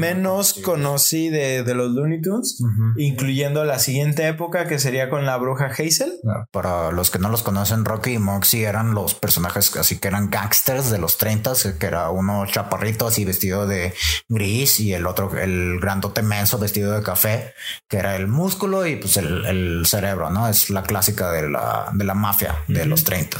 [0.00, 2.60] menos conocí de, de los Looney Tunes,
[2.96, 6.12] incluyendo la siguiente época que sería con la bruja Hazel.
[6.50, 10.28] Para los que no los conocen, Rocky y Moxie eran los personajes así que eran
[10.28, 13.94] gangsters de los 30, que era uno chaparrito así vestido de
[14.28, 17.52] gris y el otro, el grandote menso vestido de café,
[17.88, 19.51] que era el músculo y pues el, el
[19.86, 20.48] cerebro, ¿no?
[20.48, 23.38] Es la clásica de la, de la mafia de los 30.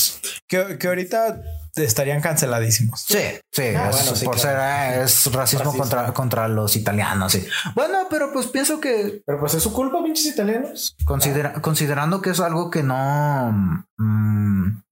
[0.48, 1.42] Que, que ahorita
[1.74, 3.00] estarían canceladísimos.
[3.08, 3.18] Sí,
[3.50, 4.58] sí, Ah, es, bueno, sí, por claro.
[4.58, 5.76] ser eh, es racismo, Racismo.
[5.78, 7.32] Contra, contra los italianos.
[7.32, 7.46] Sí.
[7.74, 10.94] Bueno, pero pues pienso que pero pues es su culpa, pinches italianos.
[11.06, 13.52] considera- considerando que es algo que no.
[13.96, 14.82] mm,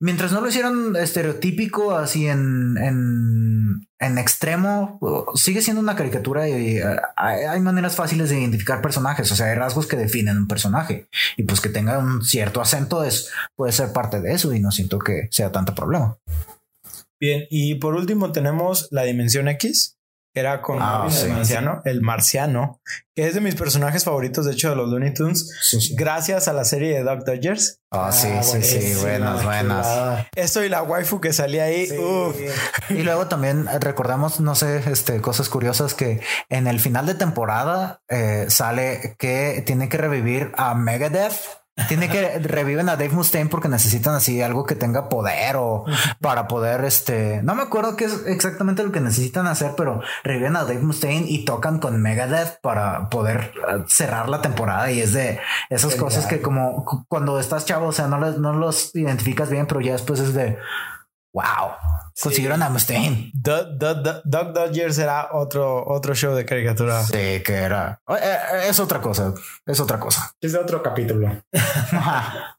[0.00, 4.98] mientras no lo hicieran estereotípico así en, en, en extremo,
[5.34, 9.30] sigue siendo una caricatura y uh, hay, maneras fáciles de identificar personajes.
[9.32, 13.04] O sea, hay rasgos que definen un personaje y pues que tenga un cierto acento
[13.04, 16.18] es, puede ser parte de eso y no siento que sea tanto problema.
[17.18, 19.95] Bien, y por último tenemos la Dimensión X,
[20.40, 21.26] era con Ah, sí.
[21.26, 22.80] el marciano, el marciano,
[23.14, 26.64] que es de mis personajes favoritos, de hecho, de los Looney Tunes, gracias a la
[26.64, 27.80] serie de Duck Dodgers.
[27.90, 30.26] Ah, sí, Ah, sí, sí, buenísima, buenas, buenas.
[30.36, 31.86] Esto y la waifu que salía ahí.
[31.86, 31.96] Sí.
[31.98, 32.36] uf.
[32.90, 37.14] Y luego también eh, recordamos, no sé, este, cosas curiosas que en el final de
[37.14, 41.34] temporada eh, sale que tiene que revivir a Megadeth.
[41.88, 45.84] Tiene que reviven a Dave Mustaine porque necesitan así algo que tenga poder o
[46.22, 50.56] para poder este no me acuerdo qué es exactamente lo que necesitan hacer, pero reviven
[50.56, 54.90] a Dave Mustaine y tocan con Megadeth para poder eh, cerrar la temporada.
[54.90, 56.00] Y es de esas Genial.
[56.00, 59.66] cosas que como cu- cuando estás chavo, o sea, no, les- no los identificas bien,
[59.66, 60.56] pero ya después es de
[61.36, 61.72] wow,
[62.22, 63.30] consiguieron a Mustaine.
[63.34, 67.02] Du- du- Duck Dodgers era otro, otro show de caricatura.
[67.04, 68.00] Sí, que era.
[68.08, 69.34] eh, eh, Es otra cosa.
[69.66, 70.32] Es otra cosa.
[70.40, 71.28] Es de otro capítulo.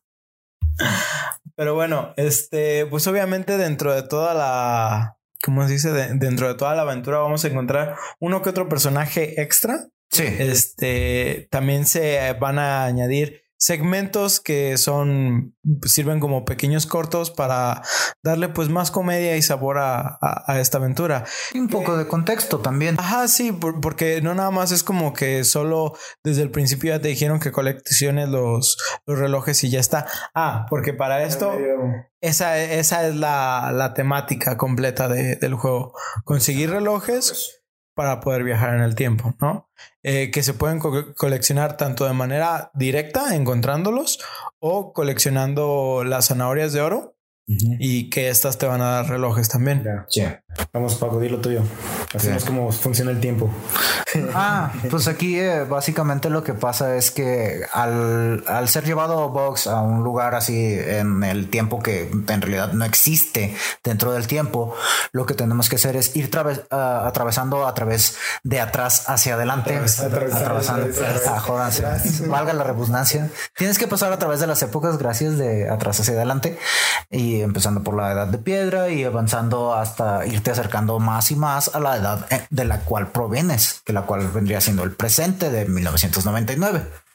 [1.56, 5.92] Pero bueno, este, pues obviamente dentro de toda la, ¿cómo se dice?
[5.92, 9.88] De- dentro de toda la aventura vamos a encontrar uno que otro personaje extra.
[10.12, 10.24] Sí.
[10.24, 17.82] Este, también se van a añadir segmentos que son sirven como pequeños cortos para
[18.24, 21.26] darle pues más comedia y sabor a, a, esta aventura.
[21.54, 22.96] Y un poco de contexto también.
[23.00, 27.10] Ajá, sí, porque no nada más es como que solo desde el principio ya te
[27.10, 30.08] dijeron que colecciones los, los relojes y ya está.
[30.34, 31.54] Ah, porque para esto
[32.22, 35.94] esa, esa es la, la temática completa de, del juego.
[36.24, 37.64] Conseguir relojes pues,
[37.98, 39.72] para poder viajar en el tiempo, ¿no?
[40.04, 44.20] Eh, que se pueden coleccionar tanto de manera directa, encontrándolos,
[44.60, 49.84] o coleccionando las zanahorias de oro y que estas te van a dar relojes también.
[50.74, 51.62] Vamos, Paco, dilo tuyo.
[52.14, 53.50] Así es como funciona el tiempo.
[54.34, 59.68] Ah, pues aquí eh, básicamente lo que pasa es que al, al, ser llevado Box
[59.68, 64.74] a un lugar así en el tiempo que en realidad no existe dentro del tiempo,
[65.12, 69.76] lo que tenemos que hacer es ir uh, atravesando a través de atrás hacia adelante.
[69.76, 70.88] atravesando.
[71.28, 71.70] Ah,
[72.28, 73.30] valga la redundancia.
[73.56, 76.58] Tienes que pasar a través de las épocas, gracias, de atrás hacia adelante
[77.10, 81.74] y empezando por la edad de piedra y avanzando hasta irte acercando más y más
[81.74, 85.50] a la edad eh, de la cual provienes, que la cual vendría siendo el presente
[85.50, 87.07] de 1999.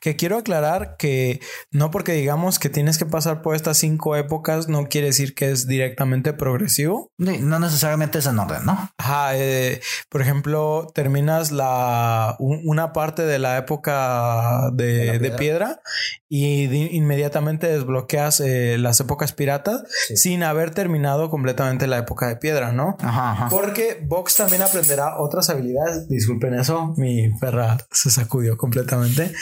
[0.00, 4.68] Que quiero aclarar que no porque digamos que tienes que pasar por estas cinco épocas
[4.68, 7.10] no quiere decir que es directamente progresivo.
[7.18, 8.90] No necesariamente es en orden, ¿no?
[8.98, 15.80] Ajá, eh, por ejemplo, terminas la una parte de la época de, piedra?
[16.28, 16.64] y
[16.94, 19.82] inmediatamente desbloqueas eh, las épocas piratas
[20.14, 22.96] sin haber terminado completamente la época de piedra, ¿no?
[23.00, 26.06] Ajá, Porque Vox también aprenderá otras habilidades.
[26.08, 29.32] Disculpen eso, mi perra se sacudió completamente.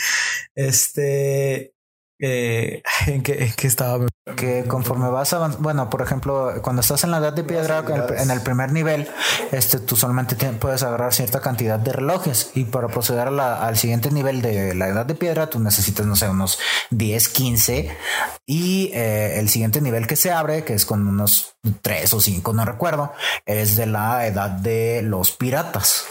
[0.55, 1.73] Este,
[2.19, 4.05] eh, ¿en, qué, estaba?
[4.35, 7.83] Que conforme vas avanzando, bueno, por ejemplo, cuando estás en la edad de piedra,
[8.17, 9.07] en el primer nivel,
[9.51, 14.41] este, tú solamente puedes agarrar cierta cantidad de relojes y para proceder al siguiente nivel
[14.41, 16.59] de la edad de piedra, tú necesitas, no sé, unos
[16.89, 17.97] 10, 15
[18.45, 22.53] y eh, el siguiente nivel que se abre, que es con unos 3 o 5,
[22.53, 23.13] no recuerdo,
[23.45, 26.05] es de la edad de los piratas.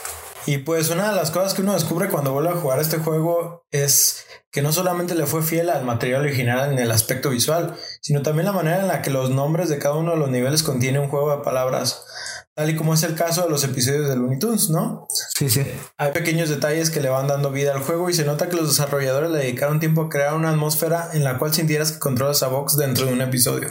[0.47, 3.67] Y pues una de las cosas que uno descubre cuando vuelve a jugar este juego
[3.73, 8.23] es que no solamente le fue fiel al material original en el aspecto visual, sino
[8.23, 11.01] también la manera en la que los nombres de cada uno de los niveles contiene
[11.01, 12.07] un juego de palabras,
[12.55, 15.09] tal y como es el caso de los episodios de Looney Tunes, ¿no?
[15.11, 15.67] Sí, sí.
[15.99, 18.69] Hay pequeños detalles que le van dando vida al juego y se nota que los
[18.69, 22.49] desarrolladores le dedicaron tiempo a crear una atmósfera en la cual sintieras que controlas a
[22.49, 23.69] Vox dentro de un episodio.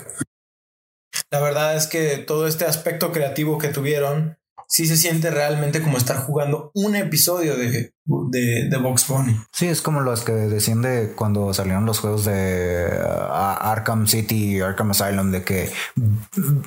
[1.31, 5.97] La verdad es que todo este aspecto creativo que tuvieron sí se siente realmente como
[5.97, 9.39] estar jugando un episodio de, de, de Box Bunny.
[9.51, 14.57] Sí, es como los que decían de cuando salieron los juegos de uh, Arkham City
[14.57, 15.71] y Arkham Asylum, de que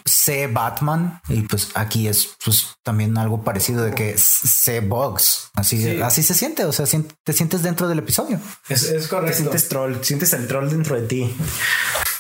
[0.05, 5.51] sé Batman y pues aquí es pues también algo parecido de que sé Box.
[5.55, 6.87] Así, así se siente, o sea,
[7.25, 8.41] te sientes dentro del episodio.
[8.69, 9.37] Es, es correcto.
[9.37, 11.37] Te sientes troll, sientes el troll dentro de ti.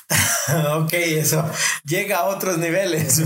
[0.77, 1.51] ok, eso
[1.85, 3.19] llega a otros niveles.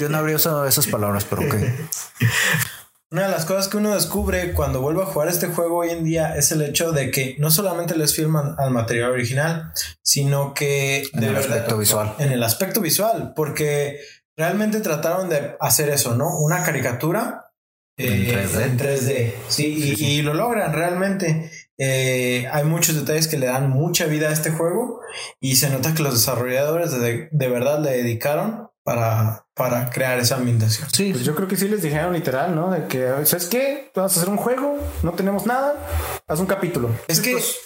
[0.00, 1.54] Yo no habría usado esas palabras, pero ok.
[3.10, 6.02] Una de las cosas que uno descubre cuando vuelve a jugar este juego hoy en
[6.02, 9.70] día es el hecho de que no solamente les firman al material original,
[10.02, 12.14] sino que en el aspecto visual.
[12.18, 14.00] En el aspecto visual, porque
[14.34, 16.38] realmente trataron de hacer eso, ¿no?
[16.38, 17.52] Una caricatura
[17.98, 19.10] en 3D.
[19.10, 21.50] Eh, sí, y, lo logran realmente.
[21.84, 25.00] Eh, hay muchos detalles que le dan mucha vida a este juego
[25.40, 30.88] y se nota que los desarrolladores de, verdad le dedicaron para, para crear esa ambientación.
[30.92, 32.70] Sí, pues yo creo que sí les dijeron literal, ¿no?
[32.70, 33.90] De que, ¿sabes qué?
[33.96, 35.74] Vamos a hacer un juego, no tenemos nada,
[36.28, 36.88] haz un capítulo.
[37.08, 37.56] Es que, pues,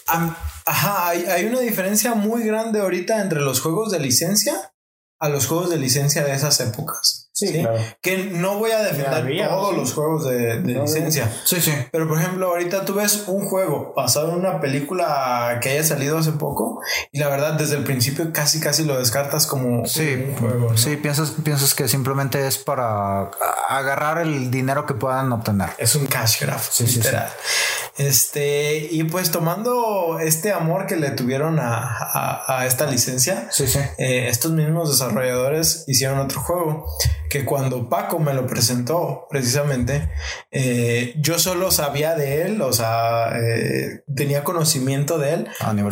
[0.65, 4.73] ajá, hay, hay una diferencia muy grande ahorita entre los juegos de licencia
[5.19, 7.26] a los juegos de licencia de esas épocas.
[7.37, 7.63] Sí,
[8.01, 11.31] Que no voy a defender todos los juegos de, licencia.
[11.45, 11.71] Sí, sí.
[11.91, 16.17] Pero por ejemplo, ahorita tú ves un juego basado en una película que haya salido
[16.17, 20.35] hace poco y la verdad desde el principio casi casi lo descartas como sí, un
[20.35, 20.75] juego.
[20.75, 23.29] Sí, piensas, piensas que simplemente es para
[23.69, 25.69] agarrar el dinero que puedan obtener.
[25.77, 27.29] Es un cash grab, literal.
[27.97, 33.49] Este, y pues tomando este amor que le tuvieron a, esta licencia,
[33.97, 36.85] eh, estos mismos desarrolladores hicieron otro juego
[37.29, 40.09] que cuando Paco me lo presentó precisamente,
[40.51, 45.47] eh, yo solo sabía de él, o sea, eh, tenía conocimiento de él,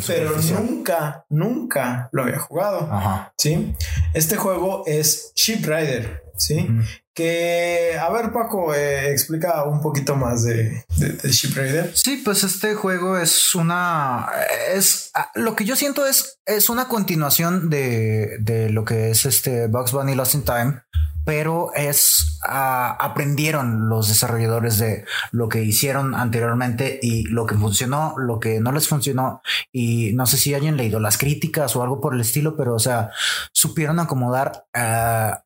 [0.08, 2.89] pero nunca, nunca lo había jugado.
[3.38, 3.76] Sí,
[4.13, 6.25] este juego es Ship Rider.
[6.38, 6.67] Sí,
[7.13, 11.91] que, a ver, Paco, eh, explica un poquito más de, de, Ship Raider.
[11.95, 14.28] Sí, pues este juego es una.
[14.74, 19.26] Es ah, lo que yo siento es, es una continuación de, de lo que es
[19.26, 20.82] este Bugs Bunny Lost in Time.
[21.26, 28.13] pero es ah, aprendieron los desarrolladores de lo que hicieron anteriormente y lo que funcionó,
[28.17, 32.00] lo que no les funcionó y no sé si hayan leído las críticas o algo
[32.00, 33.10] por el estilo, pero o sea,
[33.52, 35.45] supieron acomodar, ah,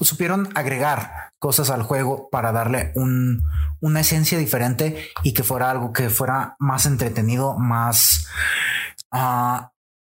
[0.00, 3.42] supieron agregar cosas al juego para darle un,
[3.80, 8.26] una esencia diferente y que fuera algo que fuera más entretenido, más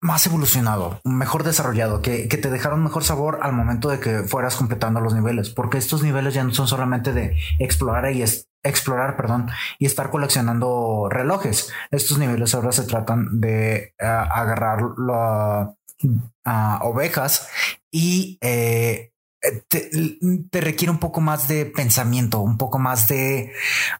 [0.06, 5.00] más evolucionado, mejor desarrollado, que, te dejaron mejor sabor al momento de que fueras completando
[5.00, 8.22] los niveles, porque estos niveles ya no son solamente de explorar y
[8.62, 11.72] explorar, perdón, y estar coleccionando relojes.
[11.90, 14.80] Estos niveles ahora se tratan de uh, agarrar
[16.82, 17.48] ovejas
[17.96, 19.10] y eh,
[19.68, 23.54] te, requiere un poco más de pensamiento, un poco más de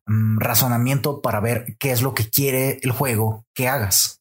[0.05, 4.21] mm, razonamiento para ver qué es lo que quiere el juego que hagas.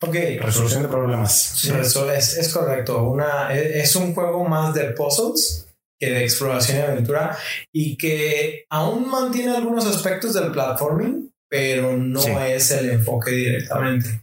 [0.00, 0.14] Ok.
[0.40, 1.36] Resolución de problemas.
[1.36, 3.02] Sí, eso es, es correcto.
[3.02, 5.66] Una, e, es un juego más de puzzles
[5.98, 7.36] que de exploración y aventura
[7.72, 14.22] y que aún mantiene algunos aspectos del platforming, pero no es el enfoque directamente.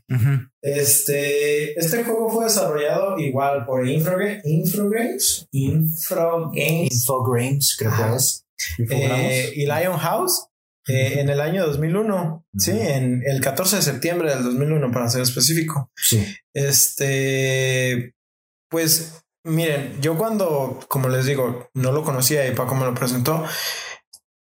[0.65, 8.45] Este, este juego fue desarrollado igual por Infragames, Infragames, Infragames, Infogrames, creo que es.
[8.89, 10.47] Eh, y Lionhouse
[10.88, 15.21] eh, en el año 2001, sí, en el 14 de septiembre del 2001, para ser
[15.21, 15.91] específico.
[15.95, 16.25] Sí.
[16.51, 18.15] Este,
[18.67, 23.45] pues, miren, yo cuando, como les digo, no lo conocía y Paco me lo presentó,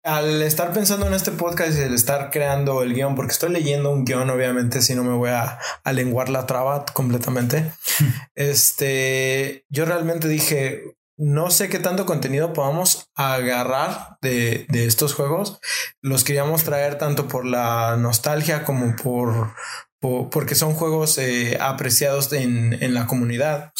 [0.04, 3.90] al estar pensando en este podcast y el estar creando el guion, porque estoy leyendo
[3.90, 7.72] un guion, obviamente, si no me voy a, a lenguar la traba completamente.
[8.34, 15.60] este, yo realmente dije, no sé qué tanto contenido podamos agarrar de, estos juegos.
[16.00, 19.54] Los queríamos traer tanto por la nostalgia como por,
[20.00, 23.72] porque son juegos eh, apreciados en, la comunidad.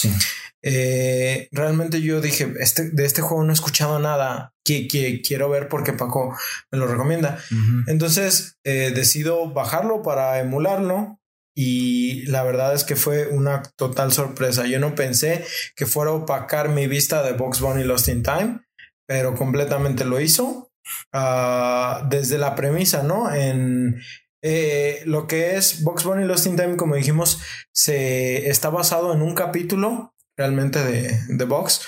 [0.62, 4.87] Eh, realmente yo dije, este, de este juego no he escuchado nada que,
[5.27, 6.37] quiero ver porque Paco
[6.70, 7.38] me lo recomienda.
[7.87, 11.18] Entonces eh, decido bajarlo para emularlo
[11.55, 14.66] y la verdad es que fue una total sorpresa.
[14.66, 15.44] Yo no pensé
[15.77, 18.61] que fuera a opacar mi vista de Box Bunny Lost in Time,
[19.07, 20.70] pero completamente lo hizo.
[21.12, 23.33] Ah, desde la premisa, ¿no?
[23.33, 24.01] En
[24.42, 27.40] eh, lo que es Box Bunny Lost in Time, como dijimos,
[27.72, 31.81] se está basado en un capítulo realmente de, de Vox,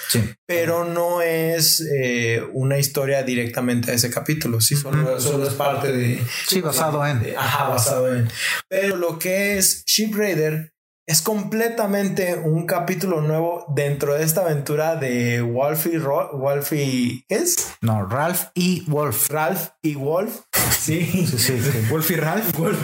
[0.46, 6.22] pero no es eh, una historia directamente a ese capítulo, sí, solo, es parte de...
[6.46, 7.22] Sí, basado en...
[7.37, 8.28] ajá, basado en.
[8.68, 10.74] Pero lo que es Ship Raider
[11.07, 17.57] es completamente un capítulo nuevo dentro de esta aventura de Wolfie, Wolfie, ¿qué es?
[17.83, 19.30] No, Ralph y Wolf.
[19.30, 20.40] Ralph y Wolf.
[20.70, 21.61] Sí, sí, sí.
[21.90, 22.57] Wolf y Ralph.
[22.57, 22.79] Wolf.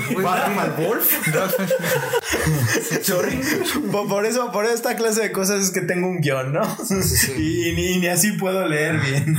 [0.78, 1.12] Wolf.
[3.02, 3.40] Sorry.
[3.90, 6.62] Por eso, por esta clase de cosas es que tengo un guion, ¿no?
[7.36, 9.36] y, ni, así puedo leer bien.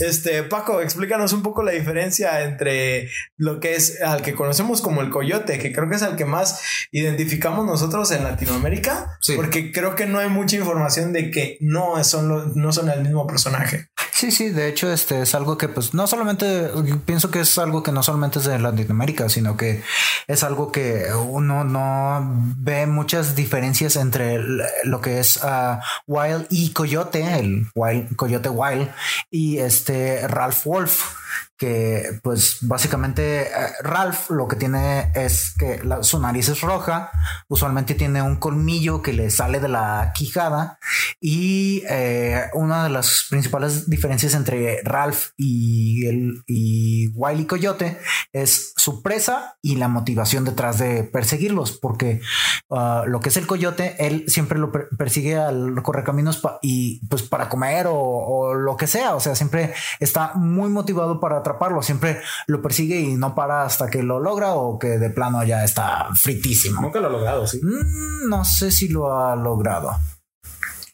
[0.00, 5.02] Este, Paco, explícanos un poco la diferencia entre lo que es al que conocemos como
[5.02, 6.60] el coyote, que creo que es al que más
[6.92, 12.52] identificamos nosotros en Latinoamérica, porque creo que no hay mucha información de que no son,
[12.54, 13.88] no son el mismo personaje.
[14.18, 16.70] Sí, sí, de hecho, este es algo que, pues, no solamente
[17.06, 19.84] pienso que es algo que no solamente es de Latinoamérica, sino que
[20.26, 24.40] es algo que uno no ve muchas diferencias entre
[24.82, 25.78] lo que es uh,
[26.08, 28.90] Wild y Coyote, el Wild, Coyote Wild
[29.30, 31.14] y este Ralph Wolf
[31.58, 33.48] que pues básicamente eh,
[33.82, 37.10] Ralph lo que tiene es que su nariz es roja,
[37.48, 40.78] usualmente tiene un colmillo que le sale de la quijada
[41.20, 47.98] y eh, una de las principales diferencias entre Ralph y el y Wiley Coyote
[48.32, 52.20] es su presa y la motivación detrás de perseguirlos, porque
[52.68, 57.48] uh, lo que es el coyote, él siempre lo persigue al correcaminos y pues para
[57.48, 62.20] comer o, o lo que sea, o sea, siempre está muy motivado para atraparlo, siempre
[62.46, 66.08] lo persigue y no para hasta que lo logra o que de plano ya está
[66.14, 66.80] fritísimo.
[66.80, 67.60] Nunca lo ha logrado, sí.
[67.62, 69.96] Mm, no sé si lo ha logrado.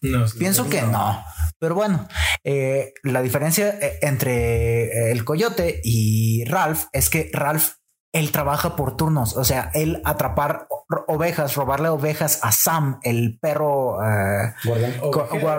[0.03, 1.25] No, Pienso que no.
[1.59, 2.07] Pero bueno,
[2.43, 7.77] eh, la diferencia eh, entre eh, el coyote y Ralph es que Ralph
[8.13, 10.69] él trabaja por turnos, o sea, él atrapar
[11.09, 13.97] ovejas, robarle ovejas a Sam, el perro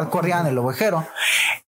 [0.09, 1.05] guardián, el ovejero,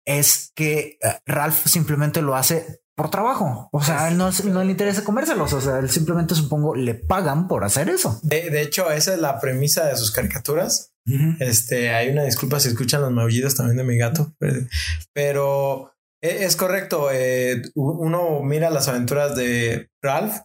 [0.04, 3.68] es que Ralph simplemente lo hace por trabajo.
[3.72, 5.52] O sea, él no, no, le interesa comérselos.
[5.52, 8.18] O sea, él simplemente supongo le pagan por hacer eso.
[8.22, 10.92] De, hecho, esa es la premisa de sus caricaturas.
[11.38, 14.34] Este hay una disculpa si escuchan los maullidos también de mi gato,
[15.12, 17.10] pero e, es correcto.
[17.12, 20.38] Eh, uno mira las aventuras de Ralph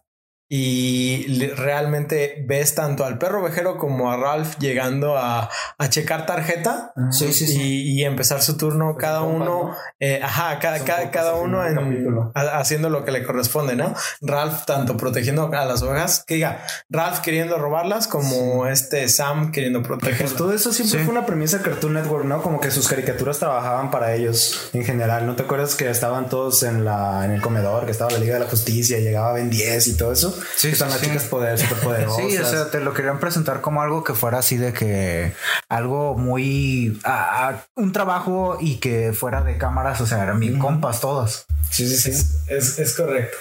[0.54, 6.92] y realmente ves tanto al perro ovejero como a Ralph llegando a, a checar tarjeta
[7.12, 7.62] Sí, sí, sí.
[7.62, 9.76] y, y empezar su turno cada compas, uno, ¿no?
[10.02, 13.94] eh, ajá, cada, cada, cada uno en, haciendo lo que le corresponde, ¿no?
[14.22, 19.80] Ralph tanto protegiendo a las ovejas, que diga, Ralph queriendo robarlas como este Sam queriendo
[19.82, 20.34] Pues protegerlas.
[20.36, 22.42] todo eso siempre fue una premisa de Cartoon Network, ¿no?
[22.42, 25.26] Como que sus caricaturas trabajaban para ellos en general.
[25.26, 28.34] ¿No te acuerdas que estaban todos en la en el comedor, que estaba la Liga
[28.34, 30.38] de la Justicia, llegaba Ben 10 y todo eso?
[30.56, 31.08] Sí, que son sí, las sí.
[31.08, 32.26] chicas poder, superpoderosas.
[32.32, 35.34] Sí, o sea, te lo querían presentar como algo que fuera así de que
[35.70, 41.02] algo muy ah, un trabajo y que fuera de cámaras, o sea, eran bien compas
[41.02, 41.46] todos.
[41.70, 42.10] sí, sí, sí.
[42.12, 43.38] Es, es, es correcto.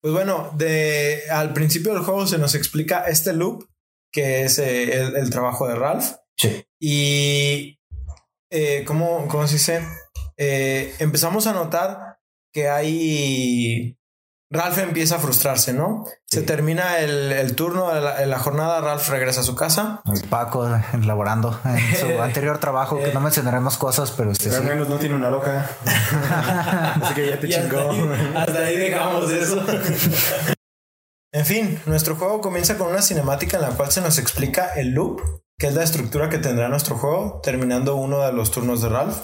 [0.00, 3.66] Pues bueno, de al principio del juego se nos explica este loop
[4.12, 6.04] que es eh, el, el trabajo de Ralph
[6.36, 6.64] Sí.
[6.80, 7.78] y
[8.50, 9.86] eh, ¿cómo, cómo se dice?
[10.38, 12.18] Eh, empezamos a notar
[12.52, 13.96] que hay
[14.52, 16.06] Ralph empieza a frustrarse, ¿no?
[16.26, 20.02] Se termina el, el turno de la, de la jornada, Ralph regresa a su casa.
[20.12, 24.62] El Paco eh, laborando en su anterior trabajo, que no mencionaremos cosas, pero este Pero
[24.62, 24.68] sí.
[24.68, 25.70] al menos no tiene una loca.
[27.02, 27.90] Así que ya te Y hasta chingó.
[27.90, 29.64] ahí- hasta ahí dejamos eso.
[31.32, 34.88] en fin, nuestro juego comienza con una cinemática en la cual se nos explica el
[34.90, 35.20] loop,
[35.60, 39.18] que es la estructura que tendrá nuestro juego, terminando uno de los turnos de Ralph.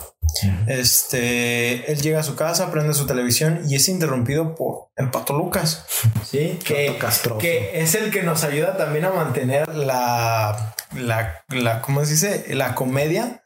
[0.67, 5.33] Este, él llega a su casa, prende su televisión y es interrumpido por el pato
[5.33, 5.87] Lucas.
[6.31, 6.99] Sí, que,
[7.39, 12.55] que es el que nos ayuda también a mantener la, la, la ¿cómo se dice?
[12.55, 13.43] La comedia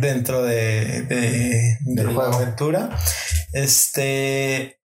[0.00, 2.34] dentro de, de, de la juego.
[2.34, 2.90] aventura.
[3.52, 4.81] Este.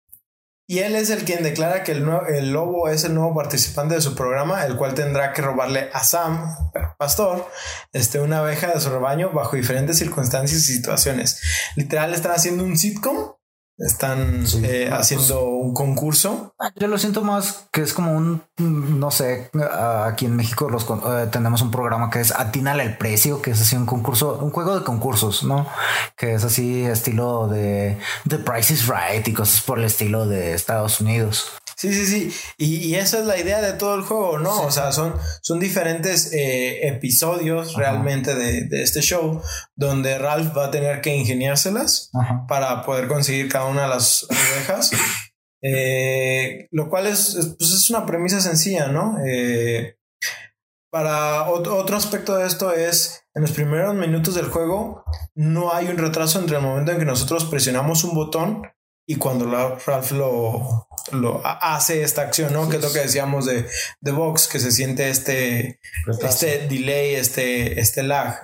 [0.69, 4.01] Y él es el quien declara que el, el lobo es el nuevo participante de
[4.01, 6.57] su programa, el cual tendrá que robarle a Sam,
[6.97, 7.49] pastor,
[7.93, 11.41] este, una abeja de su rebaño bajo diferentes circunstancias y situaciones.
[11.77, 13.36] Literal, están haciendo un sitcom,
[13.77, 14.61] están Sí.
[14.65, 16.53] eh, Ah, haciendo un concurso.
[16.75, 19.49] Yo lo siento más que es como un, no sé,
[20.05, 23.51] aquí en México los con- eh, tenemos un programa que es Atínale el precio, que
[23.51, 25.67] es así un concurso, un juego de concursos, ¿no?
[26.15, 27.97] Que es así estilo de
[28.27, 31.51] The Price is Right y cosas por el estilo de Estados Unidos.
[31.77, 32.33] Sí, sí, sí.
[32.57, 34.63] Y, y esa es la idea de todo el juego, ¿no?
[34.63, 39.43] O sea, son, son diferentes eh, episodios realmente de, de este show
[39.75, 42.45] donde Ralph va a tener que ingeniárselas Ajá.
[42.47, 44.91] para poder conseguir cada una de las ovejas.
[45.61, 49.17] Eh, lo cual es, es, pues es una premisa sencilla, ¿no?
[49.25, 49.97] Eh,
[50.91, 55.03] para otro, otro aspecto de esto es en los primeros minutos del juego
[55.35, 58.63] no hay un retraso entre el momento en que nosotros presionamos un botón
[59.07, 62.67] y cuando la- Ralph lo, lo ha- hace esta acción, ¿no?
[62.69, 63.65] Que es lo que decíamos de,
[64.01, 65.79] de Vox, que se siente este,
[66.21, 68.39] este delay, este, este lag,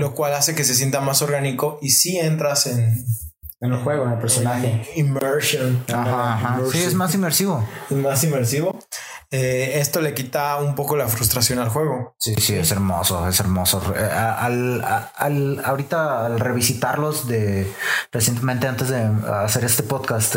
[0.00, 3.04] lo cual hace que se sienta más orgánico y si entras en,
[3.60, 4.90] En el juego, en el personaje.
[4.96, 6.60] immersion, Ajá, ajá.
[6.72, 7.66] Sí, es más inmersivo.
[7.90, 8.78] es más inmersivo.
[9.30, 12.14] Eh, esto le quita un poco la frustración al juego.
[12.18, 13.82] Sí, sí, es hermoso, es hermoso.
[13.96, 14.84] Eh, Al,
[15.16, 17.72] al, ahorita al revisitarlos de
[18.12, 20.36] recientemente antes de hacer este podcast,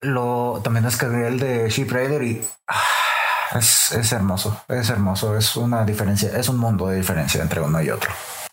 [0.00, 5.56] lo también descargué el de Sheep Raider y ah, es, es hermoso, es hermoso, es
[5.56, 8.10] una diferencia, es un mundo de diferencia entre uno y otro.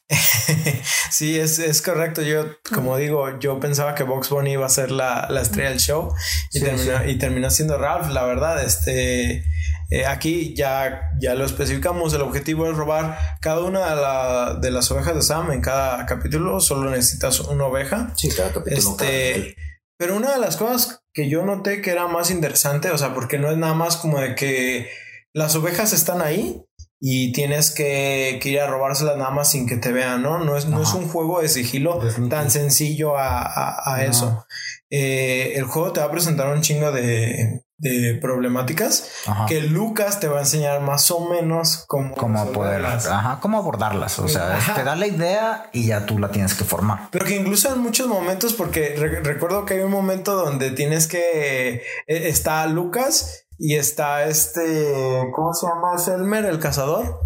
[1.12, 2.22] Sí, es, es correcto.
[2.22, 5.80] Yo, como digo, yo pensaba que Box Bunny iba a ser la, la estrella del
[5.80, 6.14] show
[6.51, 8.64] y, Sí, terminó, y terminó siendo Ralph, la verdad.
[8.64, 9.43] Este
[9.89, 12.14] eh, aquí ya, ya lo especificamos.
[12.14, 16.05] El objetivo es robar cada una de, la- de las ovejas de Sam en cada
[16.05, 16.60] capítulo.
[16.60, 18.12] Solo necesitas una oveja.
[18.16, 19.55] Sí, cada Este,
[19.97, 23.39] pero una de las cosas que yo noté que era más interesante, o sea, porque
[23.39, 24.89] no es nada más como de que
[25.34, 26.64] las ovejas están ahí
[27.00, 30.39] y tienes que, que ir a robárselas nada más sin que te vean, ¿no?
[30.43, 34.45] No es, no es un juego de sigilo tan sencillo a, a- a eso.
[34.89, 39.45] Eh, el juego te va a presentar un chingo de, de problemáticas Ajá.
[39.45, 43.08] que Lucas te va a enseñar más o menos cómo, Cómo poder, resolverlas.
[43.08, 44.18] ajá, cómo abordarlas.
[44.20, 44.76] O sea, Ajá.
[44.76, 47.10] te da la idea y ya tú la tienes que formar.
[47.12, 51.08] Pero que incluso en muchos momentos, porque re- recuerdo que hay un momento donde tienes
[51.08, 55.97] que eh, está Lucas y está este, ¿cómo se llama?
[55.97, 57.20] Selmer, el cazador.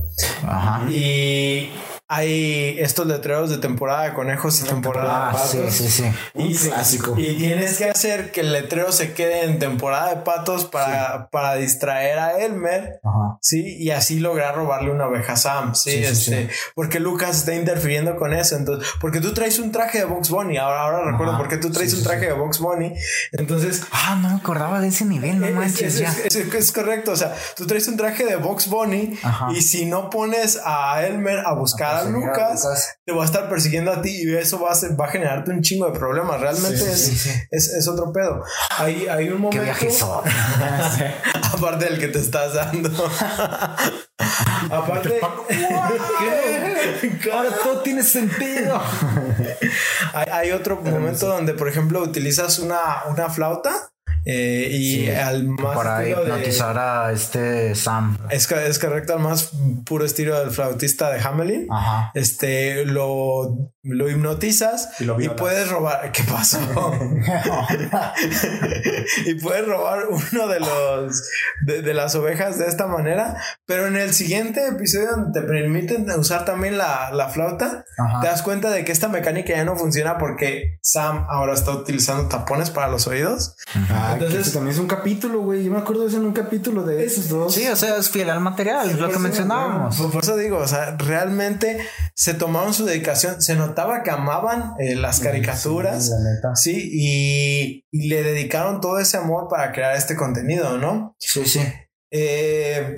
[0.44, 0.90] Ajá.
[0.90, 1.72] Y
[2.14, 5.74] hay estos letreros de temporada de conejos y temporada Ah, de sí, patos.
[5.76, 6.12] sí, sí.
[6.36, 7.16] Y, clásico.
[7.18, 11.56] y tienes que hacer que el letrero se quede en temporada de patos para, para
[11.56, 13.00] distraer a Elmer.
[13.04, 13.38] Ajá.
[13.42, 15.74] Sí, y así lograr robarle una oveja a Sam.
[15.74, 18.58] Sí, Sí, sí, este, porque Lucas está interfiriendo con eso.
[18.58, 20.58] Entonces, porque tú traes un traje de Box Bunny.
[20.58, 22.94] Ahora, ahora recuerdo por qué tú traes Sí, un sí, traje de Box Bunny.
[23.32, 26.10] Entonces, Ah, no me acordaba de ese nivel, no es, manches es- ya.
[26.26, 27.12] es- es- es correcto.
[27.14, 29.48] O sea, tú traes un traje de Box Bunny Ajá.
[29.56, 32.96] y si no pones a Elmer a buscar a, Lucas, Lucas.
[33.06, 35.52] te va a estar persiguiendo a ti y eso va a, ser- va a generarte
[35.52, 36.40] un chingo de problemas.
[36.40, 37.32] Realmente Sí, es, sí, sí.
[37.50, 38.44] Es, es otro pedo.
[38.78, 39.64] Hay, hay un Qué momento.
[39.64, 39.90] viaje
[41.54, 42.90] Aparte del que te estás dando.
[44.72, 45.20] Aparte.
[47.34, 48.82] Ahora todo tiene sentido.
[50.14, 53.92] hay, hay otro momento donde, por ejemplo, utilizas una, una flauta
[54.26, 58.18] eh, y Sí, al más Para estilo de- hipnotizar a este Sam.
[58.30, 59.52] es, es correcto, al más
[59.86, 61.68] puro estilo del flautista de Hamelin.
[61.72, 62.12] Ajá.
[62.14, 66.02] Este lo, lo hipnotizas Y lo y puedes robar.
[66.12, 66.60] ¿Qué pasó?
[69.26, 71.24] y puedes robar uno de los
[71.66, 73.36] de, de las ovejas de esta manera.
[73.66, 78.22] Pero en el siguiente episodio donde te permiten usar también la, la flauta, Ajá.
[78.22, 82.28] te das cuenta de que esta mecánica ya no funciona porque Sam ahora está utilizando
[82.28, 83.56] tapones para los oídos.
[84.04, 85.64] Ah, Entonces- también es un capítulo, güey.
[85.64, 87.54] Yo me acuerdo de eso en un capítulo de esos dos.
[87.54, 89.96] Sí, o sea, es fiel al material, es lo que mencionábamos.
[89.98, 91.78] Por, por eso digo, o sea, realmente
[92.16, 96.56] se tomaron su dedicación, se notaba que amaban eh, las caricaturas, Sí, la neta.
[96.56, 101.16] sí, y, y le dedicaron todo ese amor para crear este contenido, ¿no?
[101.20, 101.62] Sí, sí.
[102.12, 102.98] Eh,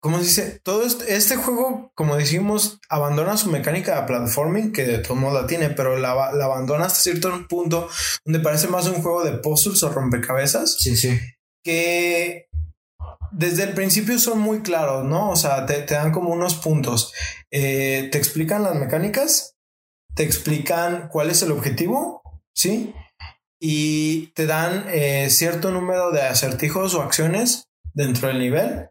[0.00, 0.60] ¿Cómo se dice?
[0.64, 5.42] Todo este, este juego, como decimos, abandona su mecánica de platforming, que de todos modos
[5.42, 7.88] la tiene, pero la, la abandona hasta cierto punto
[8.24, 11.20] donde parece más un juego de puzzles o rompecabezas Sí, sí.
[11.62, 12.46] que
[13.30, 15.30] desde el principio son muy claros, ¿no?
[15.30, 17.12] O sea, te, te dan como unos puntos.
[17.50, 19.56] Eh, te explican las mecánicas,
[20.14, 22.22] te explican cuál es el objetivo,
[22.54, 22.94] ¿sí?
[23.60, 28.88] Y te dan eh, cierto número de acertijos o acciones dentro del nivel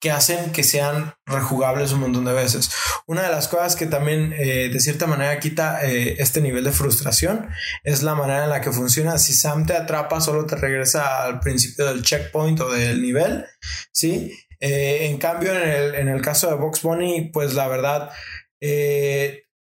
[0.00, 2.70] que hacen que sean rejugables un montón de veces.
[3.06, 6.72] Una de las cosas que también eh, de cierta manera quita eh, este nivel de
[6.72, 7.48] frustración
[7.84, 9.18] es la manera en la que funciona.
[9.18, 13.44] Si Sam te atrapa, solo te regresa al principio del checkpoint o del nivel,
[13.92, 14.32] ¿sí?
[14.60, 18.10] Eh, en cambio, en el, en el caso de Box Bunny, pues la verdad,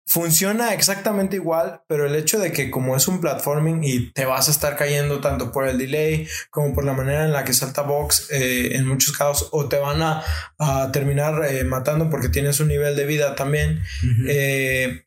[0.05, 4.47] funciona exactamente igual, pero el hecho de que como es un platforming y te vas
[4.47, 7.81] a estar cayendo tanto por el delay como por la manera en la que salta
[7.81, 10.23] Box eh, en muchos casos o te van a,
[10.59, 13.81] a terminar eh, matando porque tienes un nivel de vida también.
[14.27, 15.04] Eh,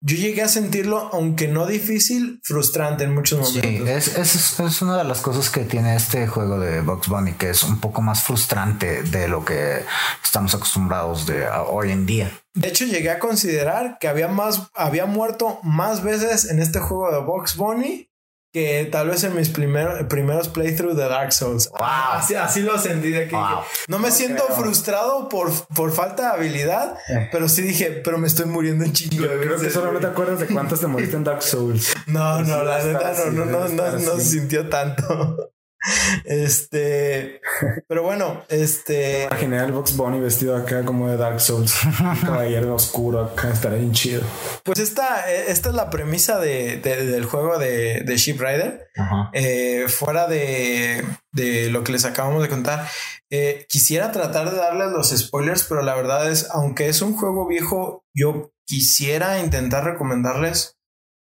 [0.00, 3.88] yo llegué a sentirlo, aunque no difícil, frustrante en muchos Sí, momentos.
[3.88, 7.50] es, es, es una de las cosas que tiene este juego de Box Bunny, que
[7.50, 9.82] es un poco más frustrante de lo que
[10.22, 12.30] estamos acostumbrados de hoy en día.
[12.54, 17.10] De hecho, llegué a considerar que había más, había muerto más veces en este juego
[17.12, 18.08] de Box Bunny
[18.52, 21.70] que tal vez en mis primeros primeros playthroughs de Dark Souls.
[21.78, 23.60] Así, así lo sentí de que Wow.
[23.88, 24.56] no me siento creo.
[24.58, 27.28] frustrado por, por falta de habilidad, Eh.
[27.30, 30.06] pero sí dije, pero me estoy muriendo en chingo de Creo que solo no te
[30.06, 31.94] acuerdas de cuántos te moriste en Dark Souls.
[32.06, 34.38] No, no, la neta no, no, no, no, no se así.
[34.38, 35.50] sintió tanto.
[36.24, 37.40] Este,
[37.86, 41.74] pero bueno, este, Imaginé al Box Bunny vestido acá como de Dark Souls.
[42.24, 43.50] Caballero oscuro acá.
[43.50, 44.22] Estaría bien chido.
[44.64, 48.88] pues esta, esta es la premisa de, de- del juego de, de Ship Rider.
[48.96, 49.30] Ajá.
[49.32, 52.88] Eh, fuera de, de lo que les acabamos de contar,
[53.30, 57.46] eh, quisiera tratar de darles los spoilers, pero la verdad es, aunque es un juego
[57.46, 60.77] viejo, yo quisiera intentar recomendarles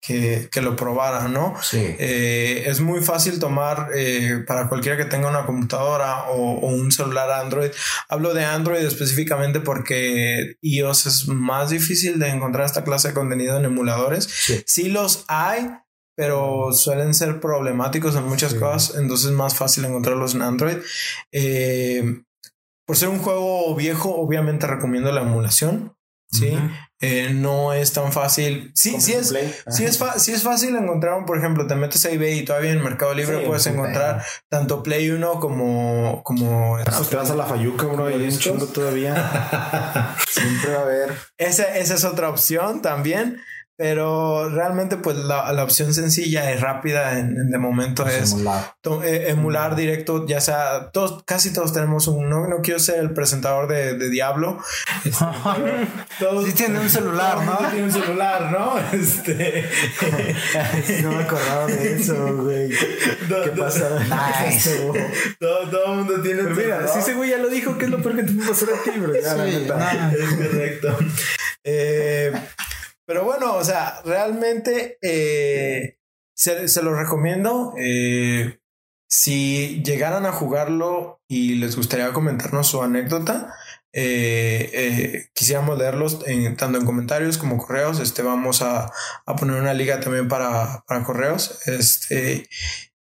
[0.05, 1.53] que, que lo probaran, ¿no?
[1.61, 1.77] Sí.
[1.97, 6.91] Eh, es muy fácil tomar eh, para cualquiera que tenga una computadora o, o un
[6.91, 7.71] celular Android.
[8.09, 13.57] Hablo de Android específicamente porque iOS es más difícil de encontrar esta clase de contenido
[13.57, 14.25] en emuladores.
[14.29, 14.61] Sí.
[14.67, 15.69] Sí los hay,
[16.17, 18.59] pero suelen ser problemáticos en muchas Sí.
[18.59, 20.77] cosas, entonces es más fácil encontrarlos en Android.
[21.31, 22.21] Eh,
[22.85, 25.95] por ser un juego viejo, obviamente recomiendo la emulación.
[26.29, 26.57] Sí.
[27.05, 28.71] Eh, no es tan fácil.
[28.73, 29.35] Sí, sí es,
[29.67, 32.81] Sí es, sí es fácil encontrar, por ejemplo, te metes a eBay y todavía en
[32.81, 36.21] Mercado Libre Sí, puedes encontrar tanto Play 1 como...
[36.23, 36.77] como
[37.09, 38.09] te vas a la Fayuca, bro.
[38.09, 39.15] Y un chingo todavía.
[40.29, 41.13] Siempre va a haber.
[41.37, 43.37] esa, esa es otra opción también,
[43.75, 48.75] pero realmente pues la, la opción sencilla y rápida en, en- de momento es Simular.
[48.81, 52.99] to- eh, emular directo, ya sea, todos, casi todos tenemos un, no, no quiero ser
[52.99, 54.59] el presentador de, de Diablo.
[55.05, 55.25] Este,
[56.19, 57.57] todos- Sí tiene un celular, ¿no?
[57.71, 58.73] Tiene un celular, ¿no?
[58.93, 59.67] Este...
[61.01, 62.69] No me acordaba de eso, güey.
[62.69, 63.89] ¿Qué pasa?
[63.99, 64.69] Nice.
[65.39, 67.91] todo, todo el mundo tiene un mira, si ese güey ya lo dijo, ¿qué es
[67.91, 69.13] lo peor que te puede pasar a ti, bro?
[69.13, 69.93] Ya, la Sí, neta.
[69.93, 70.11] no.
[70.11, 70.97] Es correcto.
[71.63, 72.31] Eh,
[73.13, 75.99] pero bueno, o sea, realmente eh,
[76.35, 77.75] se, se lo recomiendo.
[77.77, 78.59] Eh,
[79.07, 83.53] si llegaran a jugarlo y les gustaría comentarnos su anécdota,
[83.91, 87.99] eh, eh, quisiéramos leerlos en- tanto en comentarios como correos.
[87.99, 88.91] Este vamos a,
[89.27, 91.67] a poner una liga también para, para correos.
[91.67, 92.49] Este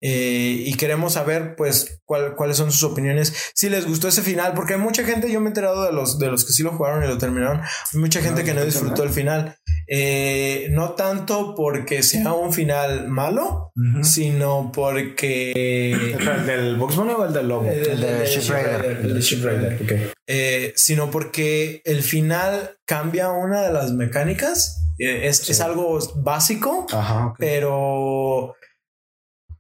[0.03, 3.33] Eh, y queremos saber, pues, cuáles son sus opiniones.
[3.55, 6.19] Si les gustó ese final, porque hay mucha gente, yo me he enterado de los,
[6.19, 7.61] de los que sí lo jugaron y lo terminaron.
[7.61, 9.57] Hay mucha gente que no disfrutó el final.
[9.87, 13.73] Eh, no tanto porque sea un final malo,
[14.03, 15.53] sino porque.
[15.53, 17.69] ¿El del Box Bunny o el del Lobo?
[17.69, 19.01] El, de Ship Rider.
[19.03, 20.15] El de Ship Rider, ok.
[20.27, 24.79] Eh, sino porque el final cambia una de las mecánicas.
[24.99, 27.35] Eh, es, es algo básico, Ajá.
[27.39, 28.55] pero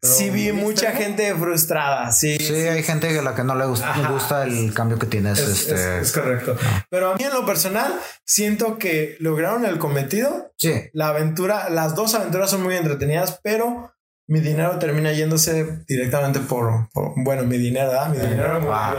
[0.02, 0.52] sí vi ¿viste?
[0.52, 2.10] mucha gente frustrada.
[2.12, 4.08] Sí, Sí, hay gente a la que no le gusta, Ajá.
[4.10, 5.38] gusta el cambio que tienes.
[5.38, 6.56] Es, este, es- es correcto.
[6.90, 7.94] Pero a mí en lo personal
[8.24, 10.52] siento que lograron el cometido.
[10.58, 13.94] sí, La aventura, las dos aventuras son muy entretenidas, pero
[14.32, 18.08] mi dinero termina yéndose directamente por, por- bueno, mi dinero, ¿verdad?
[18.08, 18.94] Mi dinero, Ah,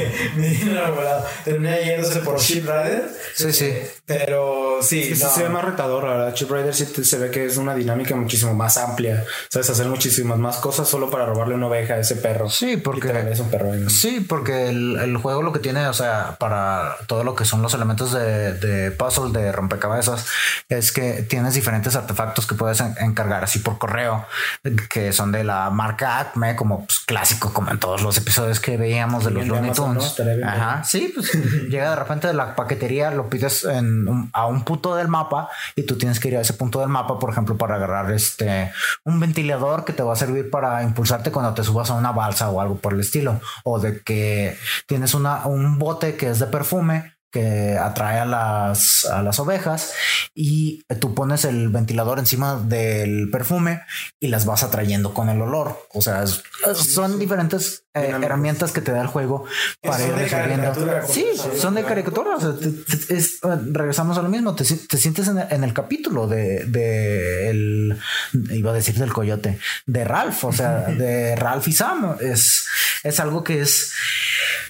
[0.36, 1.24] mi dinero volado.
[1.44, 3.10] termina yéndose por Ship Rider.
[3.34, 3.74] sí, sí.
[4.06, 6.34] Pero sí, Sí, se ve más retador, la verdad.
[6.34, 9.24] Chip Rider sí te- se ve que es una dinámica muchísimo más amplia.
[9.50, 12.48] Sabes hacer muchísimas más cosas solo para robarle una oveja a ese perro.
[12.50, 13.70] Sí, porque- es un perro.
[13.90, 17.60] Sí, porque el, el juego lo que tiene, o sea, para todo lo que son
[17.62, 20.26] los elementos de, de puzzle, de rompecabezas,
[20.68, 24.26] es que tienes diferentes artefactos que puedes en- encargar así por correo,
[24.90, 28.76] que son de la marca Acme, como pues, clásico, como en todos los episodios que
[28.76, 29.70] veíamos de los Looney.
[29.72, 30.04] Tunes.
[30.48, 31.32] Ajá, sí, pues
[31.68, 35.48] llega de repente de la paquetería, lo pides en un- a un punto del mapa
[35.76, 38.72] y tú tienes que ir a ese punto del mapa, por ejemplo, para agarrar este
[39.04, 42.50] un ventilador que te va a servir para impulsarte cuando te subas a una balsa
[42.50, 46.46] o algo por el estilo, o de que tienes una, un bote que es de
[46.46, 49.92] perfume que atrae a las, a las ovejas
[50.36, 53.80] y tú pones el ventilador encima del perfume
[54.20, 55.84] y las vas atrayendo con el olor.
[55.92, 56.42] O sea, es-
[56.76, 59.46] son diferentes eh, herramientas que te da el juego
[59.82, 60.72] para ir resolviendo.
[61.08, 61.26] Sí,
[61.60, 62.36] son de caricatura.
[62.36, 64.54] o sea, te- te- es- eh, regresamos a lo mismo.
[64.54, 67.98] Te, te sientes en el, en el capítulo de, de el,
[68.50, 72.16] iba a decir del coyote, de Ralph, o sea, de Ralph y Sam.
[72.20, 72.64] Es,
[73.02, 73.92] es algo que es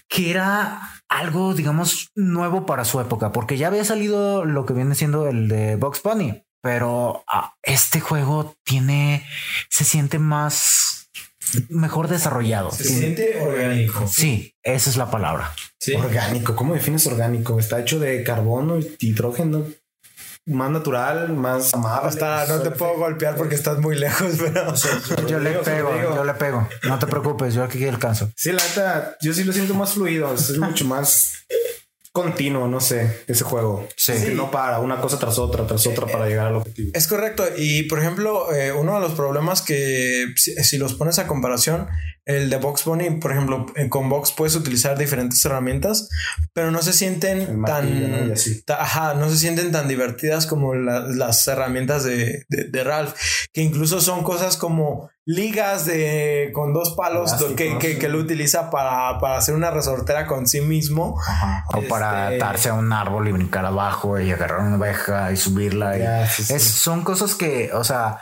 [0.09, 4.95] que era algo, digamos, nuevo para su época, porque ya había salido lo que viene
[4.95, 9.27] siendo el de Box Bunny, pero ah, este juego tiene,
[9.69, 11.11] se siente más,
[11.69, 12.71] mejor desarrollado.
[12.71, 14.07] Se Tiene- siente orgánico.
[14.09, 15.53] Sí, esa es la palabra.
[15.79, 15.95] Sí.
[15.95, 16.57] Orgánico.
[16.57, 17.59] ¿Cómo defines orgánico?
[17.59, 19.65] Está hecho de carbono y hidrógeno.
[20.47, 22.09] Más natural, más amable.
[22.09, 26.15] Hasta no te puedo golpear porque estás muy lejos, pero Yo le digo, pego, digo.
[26.15, 26.69] yo le pego.
[26.83, 28.31] No te preocupes, yo aquí alcanzo.
[28.37, 30.35] Sí, la neta, yo sí lo siento más fluido.
[30.35, 31.33] Es mucho más
[32.13, 33.89] continuo, no sé, ese juego.
[33.97, 34.13] Sí.
[34.13, 36.91] Que no para una cosa tras otra, tras otra para llegar al objetivo.
[36.95, 37.45] Es correcto.
[37.57, 41.89] Y por ejemplo, eh, uno de los problemas que si, si los pones a comparación,
[42.27, 46.09] el de Box Bunny, por ejemplo, eh, con Box puedes utilizar diferentes herramientas,
[46.55, 48.33] pero no se sienten tan,
[48.67, 53.13] ta- ajá, no se sienten tan divertidas como la- las herramientas de, de- de Ralph,
[53.53, 58.71] que incluso son cosas como ligas de con dos palos que, que, que él utiliza
[58.71, 61.19] para, para hacer una resortera con sí mismo.
[61.75, 65.37] O para Este- atarse a un árbol y brincar abajo y agarrar una oveja y
[65.37, 65.97] subirla.
[65.99, 66.55] y- Ya, sí, sí.
[66.55, 68.19] Es, son cosas que, o sea,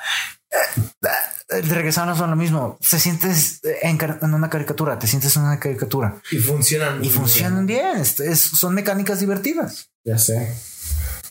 [1.54, 2.76] eh, regresando son lo mismo.
[2.80, 6.98] Se sientes en, car- en una caricatura, te sientes en una caricatura Y funcionan.
[6.98, 7.12] y bien.
[7.14, 7.96] funcionan bien.
[7.98, 9.90] Es- es- son mecánicas divertidas.
[10.04, 10.54] Ya sé.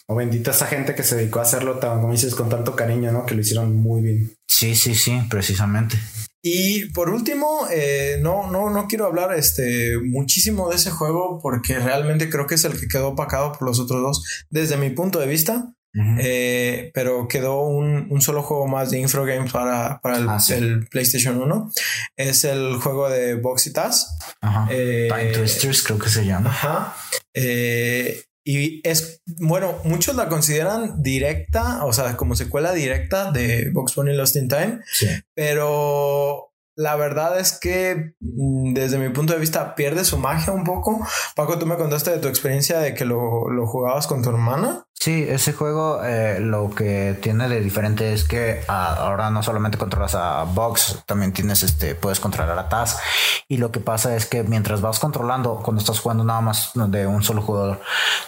[0.08, 3.12] O bendita esa gente que se dedicó a hacerlo, tan, como dices, con tanto cariño,
[3.12, 3.26] ¿no?
[3.26, 4.34] Que lo hicieron muy bien.
[4.48, 5.98] Sí, sí, sí, precisamente.
[6.44, 11.78] Y por último, eh, no, no, no quiero hablar este, muchísimo de ese juego porque
[11.80, 15.20] realmente creo que es el que quedó opacado por los otros dos desde mi punto
[15.20, 15.72] de vista.
[15.94, 20.54] Eh, pero quedó un, un solo juego más de Infrogames para, para el, Ah, sí.
[20.54, 21.72] el PlayStation 1.
[22.16, 24.18] Es el juego de Box y Taz.
[24.42, 24.68] Ajá.
[24.72, 26.50] Eh, Time Twisters creo que se llama.
[26.50, 26.96] Ajá.
[27.34, 33.94] Eh, y es, bueno, muchos la consideran directa, o sea, como secuela directa de Box
[33.96, 34.80] Bunny Lost in Time.
[34.92, 35.08] Sí.
[35.36, 40.64] Pero la verdad es que mm, desde mi punto de vista pierde su magia un
[40.64, 41.06] poco.
[41.36, 44.86] Paco, tú me contaste de tu experiencia de que lo, lo jugabas con tu hermana.
[45.02, 49.80] Sí, ese juego eh, lo que tiene de diferente es que ah, ahora no solamente
[49.80, 53.00] controlas a Box, también tienes este, puedes controlar a Taz.
[53.48, 57.08] Y lo que pasa es que mientras vas controlando, cuando estás jugando nada más de
[57.08, 57.82] un solo jugador,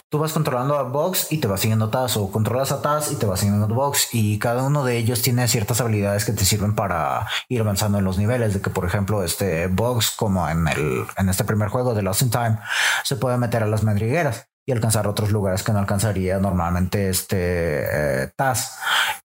[0.08, 3.14] tú vas controlando a Box y te va siguiendo Taz, o controlas a Taz y
[3.20, 4.08] te va siguiendo Box.
[4.10, 8.04] Y cada uno de ellos tiene ciertas habilidades que te sirven para ir avanzando en
[8.04, 8.52] los niveles.
[8.52, 12.22] De que, por ejemplo, este Box, como en el en este primer juego de Lost
[12.22, 12.58] in Time,
[13.04, 18.22] se puede meter a las madrigueras y alcanzar otros lugares que no alcanzaría normalmente este
[18.24, 18.78] eh, Taz.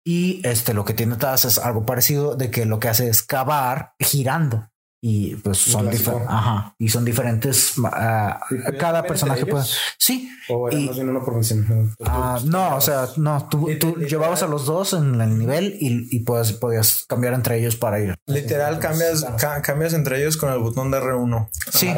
[0.03, 3.21] Y este lo que tiene Taz es algo parecido de que lo que hace es
[3.21, 4.69] cavar girando.
[5.01, 6.29] Y pues son diferentes.
[6.29, 6.75] Ajá.
[6.77, 7.73] Y son diferentes.
[7.85, 9.77] ah, ¿Y podías cada personaje ellos?
[9.97, 10.29] Sí.
[10.49, 11.95] O era Y- más bien uno por misión.
[12.05, 16.19] Ah, no, o sea, no, tú, llevabas a los dos en el nivel y, y
[16.21, 18.15] puedes, podías cambiar entre ellos para ir.
[18.25, 21.49] Literal cambias, ca- cambias entre ellos con el botón de R1.
[21.71, 21.89] Sí.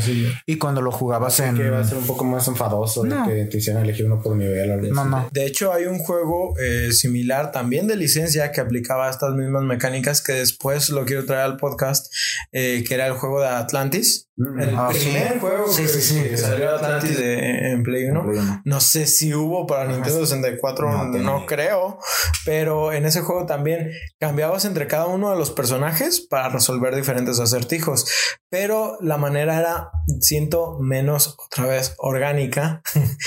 [0.00, 1.56] Sí, Y cuando lo jugabas en.
[1.56, 3.26] que va a ser un poco más enfadoso No.
[3.28, 4.70] de que te hicieran elegir uno por nivel.
[4.70, 5.28] o No, no.
[5.32, 10.22] De hecho, hay un juego eh, similar también de licencia que aplicaba estas mismas mecánicas
[10.22, 12.12] que después lo quiero traer al podcast,
[12.52, 14.28] eh, que era el juego de Atlantis.
[14.36, 14.60] Mm.
[14.60, 15.38] El Ah, primer sí.
[15.40, 16.22] juego Sí, que, sí, sí.
[16.22, 18.22] que salió de Atlantis de- en Play 1.
[18.24, 18.62] Play uno.
[18.64, 21.98] No sé si hubo para Nintendo 64, No no, creo,
[22.44, 23.90] pero en ese juego también
[24.20, 28.06] cambiabas entre cada uno de los personajes para resolver diferentes acertijos,
[28.48, 29.90] pero la manera era,
[30.20, 32.82] siento, menos otra vez orgánica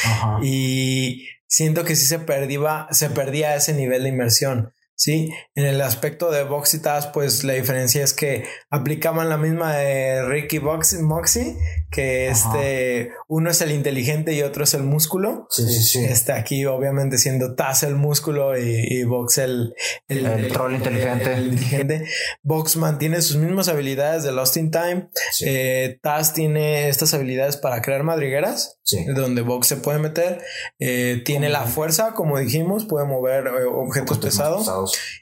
[0.05, 0.39] Ajá.
[0.43, 4.73] y siento que sí se perdía, se perdía ese nivel de inmersión.
[5.03, 9.37] Sí, en el aspecto de Box y Taz, pues la diferencia es que aplicaban la
[9.37, 11.57] misma de Ricky Box Moxie,
[11.89, 12.49] que Ajá.
[12.59, 15.47] este uno es el inteligente y otro es el músculo.
[15.49, 16.03] Sí, sí, sí.
[16.05, 19.73] Este aquí, obviamente, siendo Taz el músculo y, y Box el,
[20.07, 21.33] El troll inteligente.
[21.33, 22.05] el inteligente.
[22.43, 25.09] Box mantiene sus mismas habilidades de Lost in Time.
[25.31, 25.45] Sí.
[25.47, 29.05] Eh, Taz tiene estas habilidades para crear madrigueras Sí.
[29.15, 30.41] donde Vox se puede meter.
[30.79, 34.69] Eh, tiene la fuerza, como dijimos, puede mover eh, objetos pesados.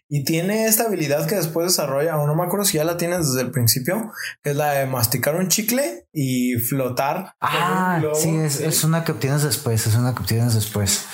[0.07, 3.28] Y tiene esta habilidad que después desarrolla, o no me acuerdo si ya la tienes
[3.28, 4.12] desde el principio,
[4.43, 7.36] que es la de masticar un chicle y flotar.
[7.41, 8.16] Ah, globo.
[8.16, 11.05] sí, es, es una que obtienes después, es una que obtienes después.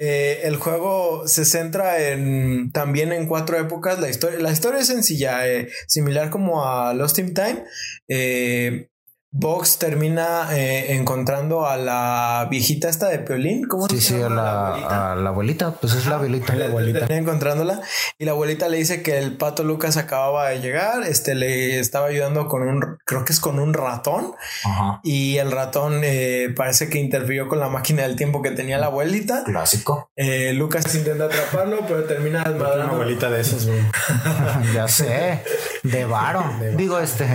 [0.00, 3.98] Eh, el juego se centra en también en cuatro épocas.
[3.98, 5.40] La historia, la historia es sencilla,
[5.88, 7.64] similar como a Lost in Time.
[8.08, 8.87] Eh,
[9.30, 13.68] Vox termina eh, encontrando a la viejita esta de Piolín.
[13.68, 15.12] ¿Cómo Sí, se sí, a la, abuelita?
[15.12, 16.54] a la abuelita, pues es la abuelita.
[16.56, 17.00] La abuelita.
[17.00, 17.80] Termina encontrándola
[18.18, 22.06] y la abuelita le dice que el pato Lucas acababa de llegar, este le estaba
[22.06, 24.32] ayudando con un, creo que es con un ratón
[24.64, 25.00] Ajá.
[25.04, 28.86] y el ratón eh, parece que interfirió con la máquina del tiempo que tenía la
[28.86, 29.44] abuelita.
[29.44, 30.10] Clásico.
[30.16, 32.92] Eh, Lucas intenta atraparlo, pero termina Una desmadrando.
[32.94, 33.80] abuelita de esos, güey.
[34.74, 35.42] ya sé.
[35.82, 36.44] De varo.
[36.76, 37.26] Digo, este,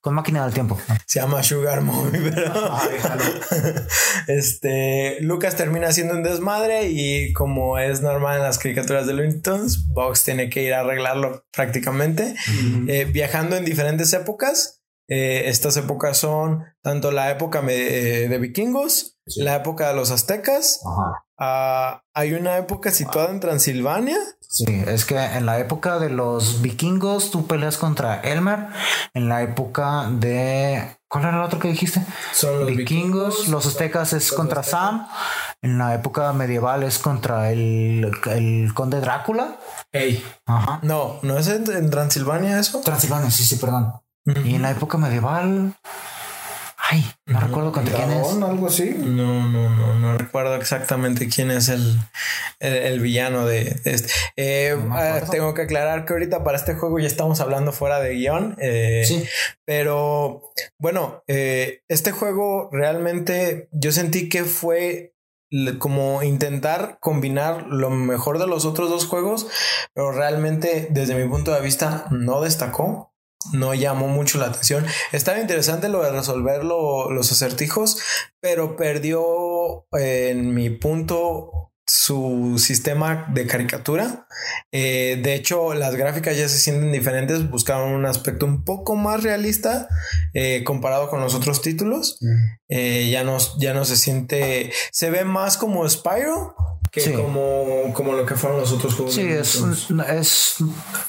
[0.00, 0.78] con máquina del tiempo.
[1.06, 3.22] Se llama Sugar Mommy, pero Ah, déjalo.
[4.26, 9.40] este Lucas termina haciendo un desmadre y como es normal en las caricaturas de Looney
[9.40, 12.34] Tunes, Box tiene que ir a arreglarlo prácticamente,
[12.88, 14.79] Eh, viajando en diferentes épocas.
[15.10, 19.42] Eh, estas épocas son tanto la época me- eh, de vikingos, Sí.
[19.42, 20.80] la época de los aztecas.
[20.86, 21.24] Ajá.
[21.42, 24.16] ah, hay una época situada en Transilvania.
[24.40, 28.66] Sí, es que en la época de los vikingos tú peleas contra Elmer.
[29.14, 30.96] En la época de.
[31.08, 32.02] ¿Cuál era el otro que dijiste?
[32.32, 35.06] Son los vikingos, los aztecas es contra Sam.
[35.62, 39.56] En la época medieval es contra el, el conde Drácula.
[39.92, 40.22] Ey.
[40.46, 40.78] Ajá.
[40.82, 42.80] No, no es en, en Transilvania eso.
[42.80, 43.92] Transilvania, sí, sí, perdón.
[44.26, 45.74] Y en la época medieval.
[46.92, 48.32] Ay, no recuerdo contra quién es.
[48.42, 48.96] Algo así.
[48.98, 51.96] No, no, no, no recuerdo exactamente quién es el,
[52.58, 54.12] el, el villano de, de este.
[54.36, 58.00] Eh, No ah, tengo que aclarar que ahorita para este juego ya estamos hablando fuera
[58.00, 58.56] de guion.
[58.60, 59.24] eh, Sí.
[59.64, 65.14] Pero bueno, eh, este juego realmente yo sentí que fue
[65.78, 69.46] como intentar combinar lo mejor de los otros dos juegos,
[69.94, 73.09] pero realmente desde mi punto de vista no destacó.
[73.52, 74.84] No llamó mucho la atención.
[75.12, 77.98] Estaba interesante lo de resolver lo- los acertijos,
[78.40, 84.28] pero perdió eh, en mi punto su sistema de caricatura.
[84.70, 87.50] Eh, de hecho, las gráficas ya se sienten diferentes.
[87.50, 89.88] Buscaron un aspecto un poco más realista
[90.32, 92.18] eh, comparado con los otros títulos.
[92.68, 94.70] Eh, ya, no, ya no se siente.
[94.92, 96.54] Se ve más como Spyro
[96.90, 97.12] que Sí.
[97.12, 99.14] como, como lo que fueron los otros juegos.
[99.14, 99.62] Sí, es,
[100.08, 100.56] es.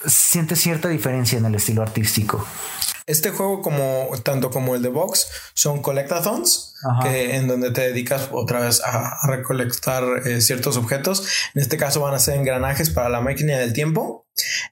[0.05, 2.45] Siente cierta diferencia en el estilo artístico.
[3.07, 8.29] Este juego, como tanto como el de Vox, son collectathons, que en donde te dedicas
[8.31, 11.23] otra vez a, a recolectar eh, ciertos objetos.
[11.55, 14.25] En este caso van a ser engranajes para la máquina del tiempo,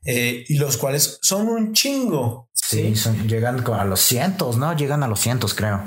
[0.05, 2.47] eh, y los cuales son un chingo.
[2.53, 4.73] Sí, son- llegan a los cientos, ¿no?
[4.75, 5.81] Llegan a los cientos, creo.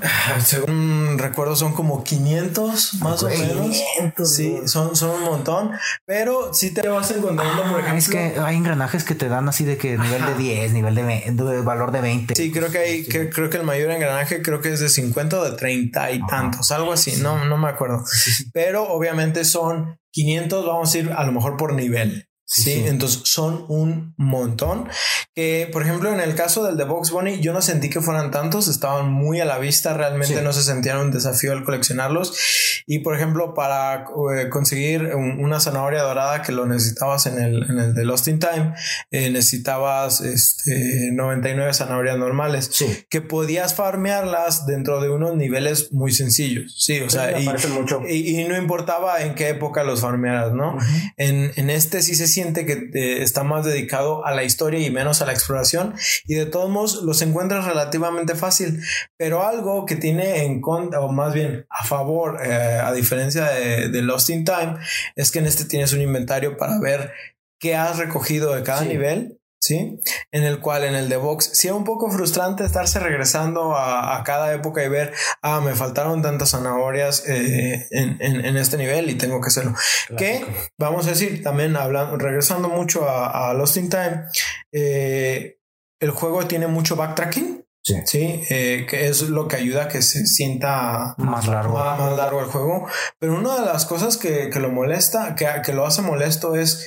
[0.45, 3.77] Según recuerdo, son como 500 más o menos.
[3.97, 5.73] 500, Sí, son, son un montón,
[6.07, 7.93] pero si te vas encontrando, por ejemplo.
[7.95, 10.95] Ah, es que hay engranajes que te dan así de que nivel de 10, nivel
[10.95, 12.32] de, ve- de valor de 20.
[12.35, 15.41] Sí, creo que hay, que, creo que el mayor engranaje creo que es de 50
[15.41, 18.05] o de 30 y tantos, algo así, no, no me acuerdo.
[18.53, 22.29] Pero obviamente son 500, vamos a ir a lo mejor por nivel.
[22.55, 24.87] Sí, entonces son un montón.
[25.35, 28.31] Que, por ejemplo, en el caso del de Box Bunny, yo no sentí que fueran
[28.31, 32.83] tantos, estaban muy a la vista, realmente no se sentían un desafío al coleccionarlos.
[32.87, 34.05] Y, por ejemplo, para
[34.37, 38.39] eh, conseguir una zanahoria dorada que lo necesitabas en el, en el de Lost in
[38.39, 38.75] Time,
[39.11, 42.71] eh, necesitabas este, 99 zanahorias normales
[43.09, 46.75] que podías farmearlas dentro de unos niveles muy sencillos.
[46.79, 48.03] Sí, o sea, y, mucho.
[48.07, 50.77] Y, no importaba en qué época los farmearas, ¿no?
[51.17, 54.91] en, en este sí se siente que eh, está más dedicado a la historia y
[54.91, 55.95] menos a la exploración
[56.27, 58.83] y de todos modos los encuentras relativamente fácil,
[59.17, 64.03] pero algo que tiene en contra o más bien a favor eh, a diferencia de,
[64.03, 64.79] Lost in Time
[65.15, 67.13] es que en este tienes un inventario para ver
[67.61, 70.01] qué has recogido de cada nivel ¿sí?
[70.33, 74.21] En el cual en el de Vox sí es un poco frustrante estarse regresando a,
[74.25, 79.41] cada época y ver, ah, me faltaron tantas zanahorias eh, en, este nivel y tengo
[79.41, 79.75] que hacerlo.
[80.19, 80.45] Que,
[80.79, 84.25] vamos a decir, también hablando, regresando mucho a, Lost in Time,
[84.73, 85.59] eh,
[86.01, 87.65] el juego tiene mucho backtracking.
[87.85, 91.75] Sí, eh, que es lo que ayuda a que se sienta más largo.
[91.75, 92.87] Más, largo el juego.
[93.19, 96.87] Pero una de las cosas que, que lo molesta, que, que lo hace molesto es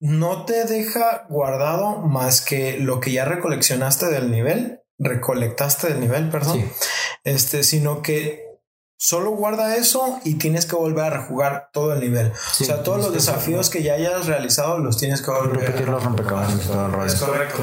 [0.00, 6.30] no te deja guardado más que lo que ya recoleccionaste del nivel, recolectaste del nivel,
[6.30, 6.70] perdón.
[7.24, 8.45] Este, sino que
[8.98, 12.32] Solo guarda eso y tienes que volver a rejugar todo el nivel.
[12.32, 16.02] o sea, todos los desafíos que ya hayas realizado los tienes que volver repetir los
[16.02, 17.62] rompecabezas todo Es correcto.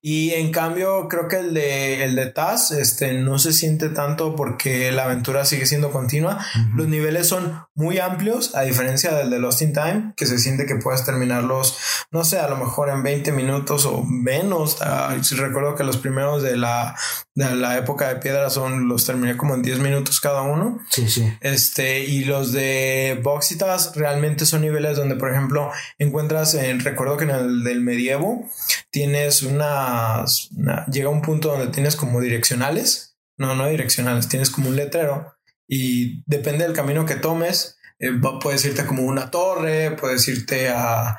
[0.00, 4.34] Y en cambio, creo que el de el de Taz este no se siente tanto
[4.34, 6.44] porque la aventura sigue siendo continua.
[6.74, 10.66] Los niveles son muy amplios a diferencia del de Lost in Time, que se siente
[10.66, 11.76] que puedes terminarlos
[12.12, 14.82] no sé, a lo mejor en 20 minutos o menos.
[14.82, 16.94] Ah, recuerdo que los primeros de la
[17.34, 20.71] de la época de piedra son los terminé como en 10 minutos cada uno.
[20.90, 21.32] Sí, sí.
[21.40, 27.24] Este, y los de Boxitas realmente son niveles donde, por ejemplo, encuentras, en, recuerdo que
[27.24, 28.48] en el del medievo
[28.90, 30.50] tienes unas,
[30.90, 35.34] llega un punto donde tienes como direccionales, no, no direccionales, tienes como un letrero
[35.68, 41.16] y depende del camino que tomes, eh, puedes irte como una torre, puedes irte a,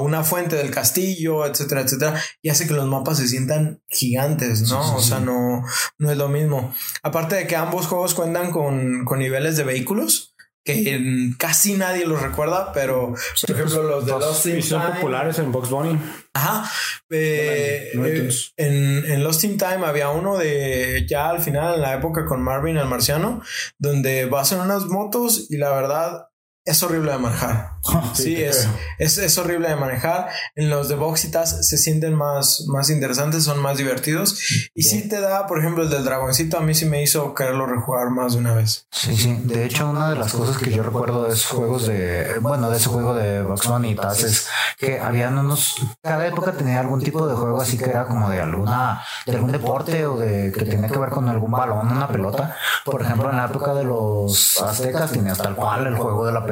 [0.00, 4.96] una fuente del castillo, etcétera, etcétera, y hace que los mapas se sientan gigantes, ¿no?
[4.96, 5.62] o sea, no,
[5.98, 6.74] no es lo mismo.
[7.02, 10.31] Aparte de que ambos juegos cuentan con, con niveles de vehículos
[10.64, 13.14] que casi nadie los recuerda, pero
[13.46, 15.98] por ejemplo los de Lost in Time populares en Box Bunny.
[16.34, 16.70] Ajá.
[17.10, 21.94] Eh, eh, en, en, Lost in Time había uno de ya al final en la
[21.94, 23.42] época con Marvin el marciano,
[23.78, 26.28] donde vas en unas motos y la verdad
[26.64, 27.72] es horrible de manejar.
[28.14, 30.28] sí, es, es, horrible de manejar.
[30.54, 34.70] En los de Boxitas se sienten más, más interesantes, son más divertidos.
[34.74, 37.66] Y sí te da, por ejemplo, el del dragoncito, a mí sí me hizo quererlo
[37.66, 38.86] rejugar más de una vez.
[38.92, 39.36] Sí, sí.
[39.42, 42.76] De hecho, una de las cosas que yo recuerdo de esos juegos de, bueno, de
[42.76, 44.48] ese juego de Box y Taz es
[44.78, 48.40] que habían unos, cada época tenía algún tipo de juego así que era como de
[48.40, 52.56] alguna, de algún deporte o de que tenía que ver con algún balón, una pelota.
[52.84, 56.40] Por ejemplo, en la época de los aztecas tenías tal cual el juego de la
[56.40, 56.51] pelota.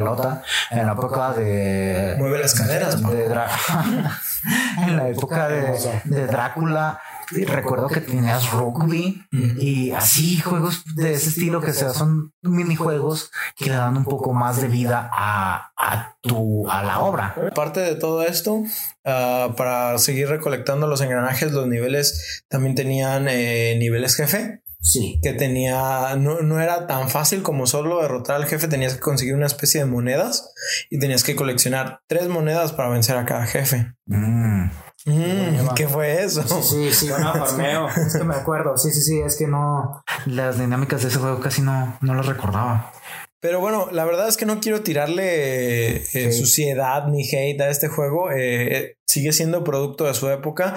[0.71, 2.17] En la época de.
[2.19, 3.25] Mueve las caderas, de
[4.87, 7.01] En la época de, de Drácula
[7.47, 13.67] recuerdo que tenías rugby y así juegos de ese estilo que sea, son minijuegos que
[13.67, 17.35] le dan un poco más de vida a, a tu a la obra.
[17.55, 18.63] Parte de todo esto,
[19.05, 24.63] ah, para seguir recolectando los engranajes, los niveles también tenían eh, niveles jefe.
[24.83, 25.21] Sí.
[25.23, 29.35] Que tenía, no, no, era tan fácil como solo derrotar al jefe, tenías que conseguir
[29.35, 30.53] una especie de monedas
[30.89, 33.95] y tenías que coleccionar tres monedas para vencer a cada jefe.
[34.07, 34.71] Mm.
[35.07, 36.43] Mm, ¿Qué fue eso?
[36.43, 37.09] Sí, sí, sí.
[37.09, 37.89] farmeo.
[37.89, 38.77] es que me acuerdo.
[38.77, 39.21] Sí, sí, sí.
[39.21, 40.03] Es que no.
[40.27, 42.93] Las dinámicas de ese juego casi no, no las recordaba.
[43.41, 47.89] Pero bueno, la verdad es que no quiero tirarle eh, suciedad ni hate a este
[47.89, 48.31] juego.
[48.31, 50.77] Eh, eh, sigue siendo producto de su época.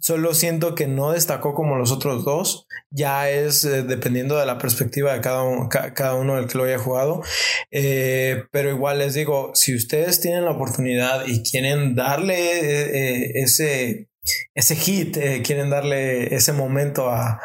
[0.00, 2.66] Solo siento que no destacó como los otros dos.
[2.90, 7.22] Ya es dependiendo de la perspectiva de cada cada uno del que lo haya jugado.
[7.70, 14.08] pero igual les digo, si ustedes tienen la oportunidad y quieren darle ese
[14.54, 17.40] ese hit, eh, quieren darle ese momento a,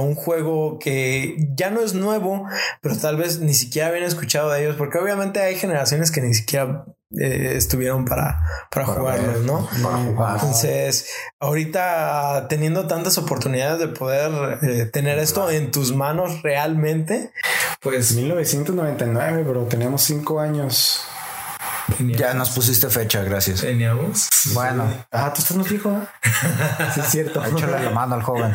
[0.00, 2.46] un juego que ya no es nuevo,
[2.80, 6.34] pero tal vez ni siquiera habían escuchado de ellos, porque obviamente hay generaciones que ni
[6.34, 6.84] siquiera
[7.18, 9.68] eh, estuvieron para, para, jugarlos, ¿no?
[10.34, 11.08] Entonces,
[11.40, 17.32] ahorita teniendo tantas oportunidades de poder eh, tener esto en tus manos realmente,
[17.80, 21.02] pues 1999, pero teníamos cinco años.
[21.98, 23.60] Ya nos pusiste fecha, gracias.
[23.60, 24.28] Teníamos.
[24.52, 24.88] Bueno.
[24.90, 25.04] Sí.
[25.10, 25.90] Ah, tú estás nos dijo.
[25.90, 26.06] ¿eh?
[26.94, 27.44] sí, es cierto.
[27.44, 28.54] Échale la mano al joven.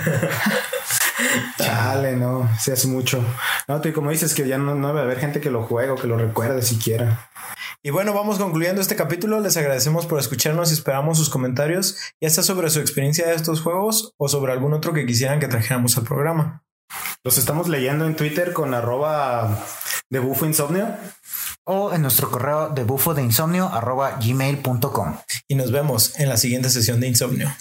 [1.57, 3.23] Chale, no, se hace mucho.
[3.67, 5.63] No, tú, y como dices, que ya no, no va a haber gente que lo
[5.63, 7.29] juegue o que lo recuerde siquiera.
[7.83, 9.39] Y bueno, vamos concluyendo este capítulo.
[9.39, 13.61] Les agradecemos por escucharnos y esperamos sus comentarios, ya sea sobre su experiencia de estos
[13.61, 16.63] juegos o sobre algún otro que quisieran que trajéramos al programa.
[17.23, 19.65] Los estamos leyendo en Twitter con arroba
[20.09, 20.95] de Bufo Insomnio
[21.65, 25.17] o en nuestro correo de bufo de insomnio arroba gmail.com.
[25.47, 27.53] Y nos vemos en la siguiente sesión de insomnio.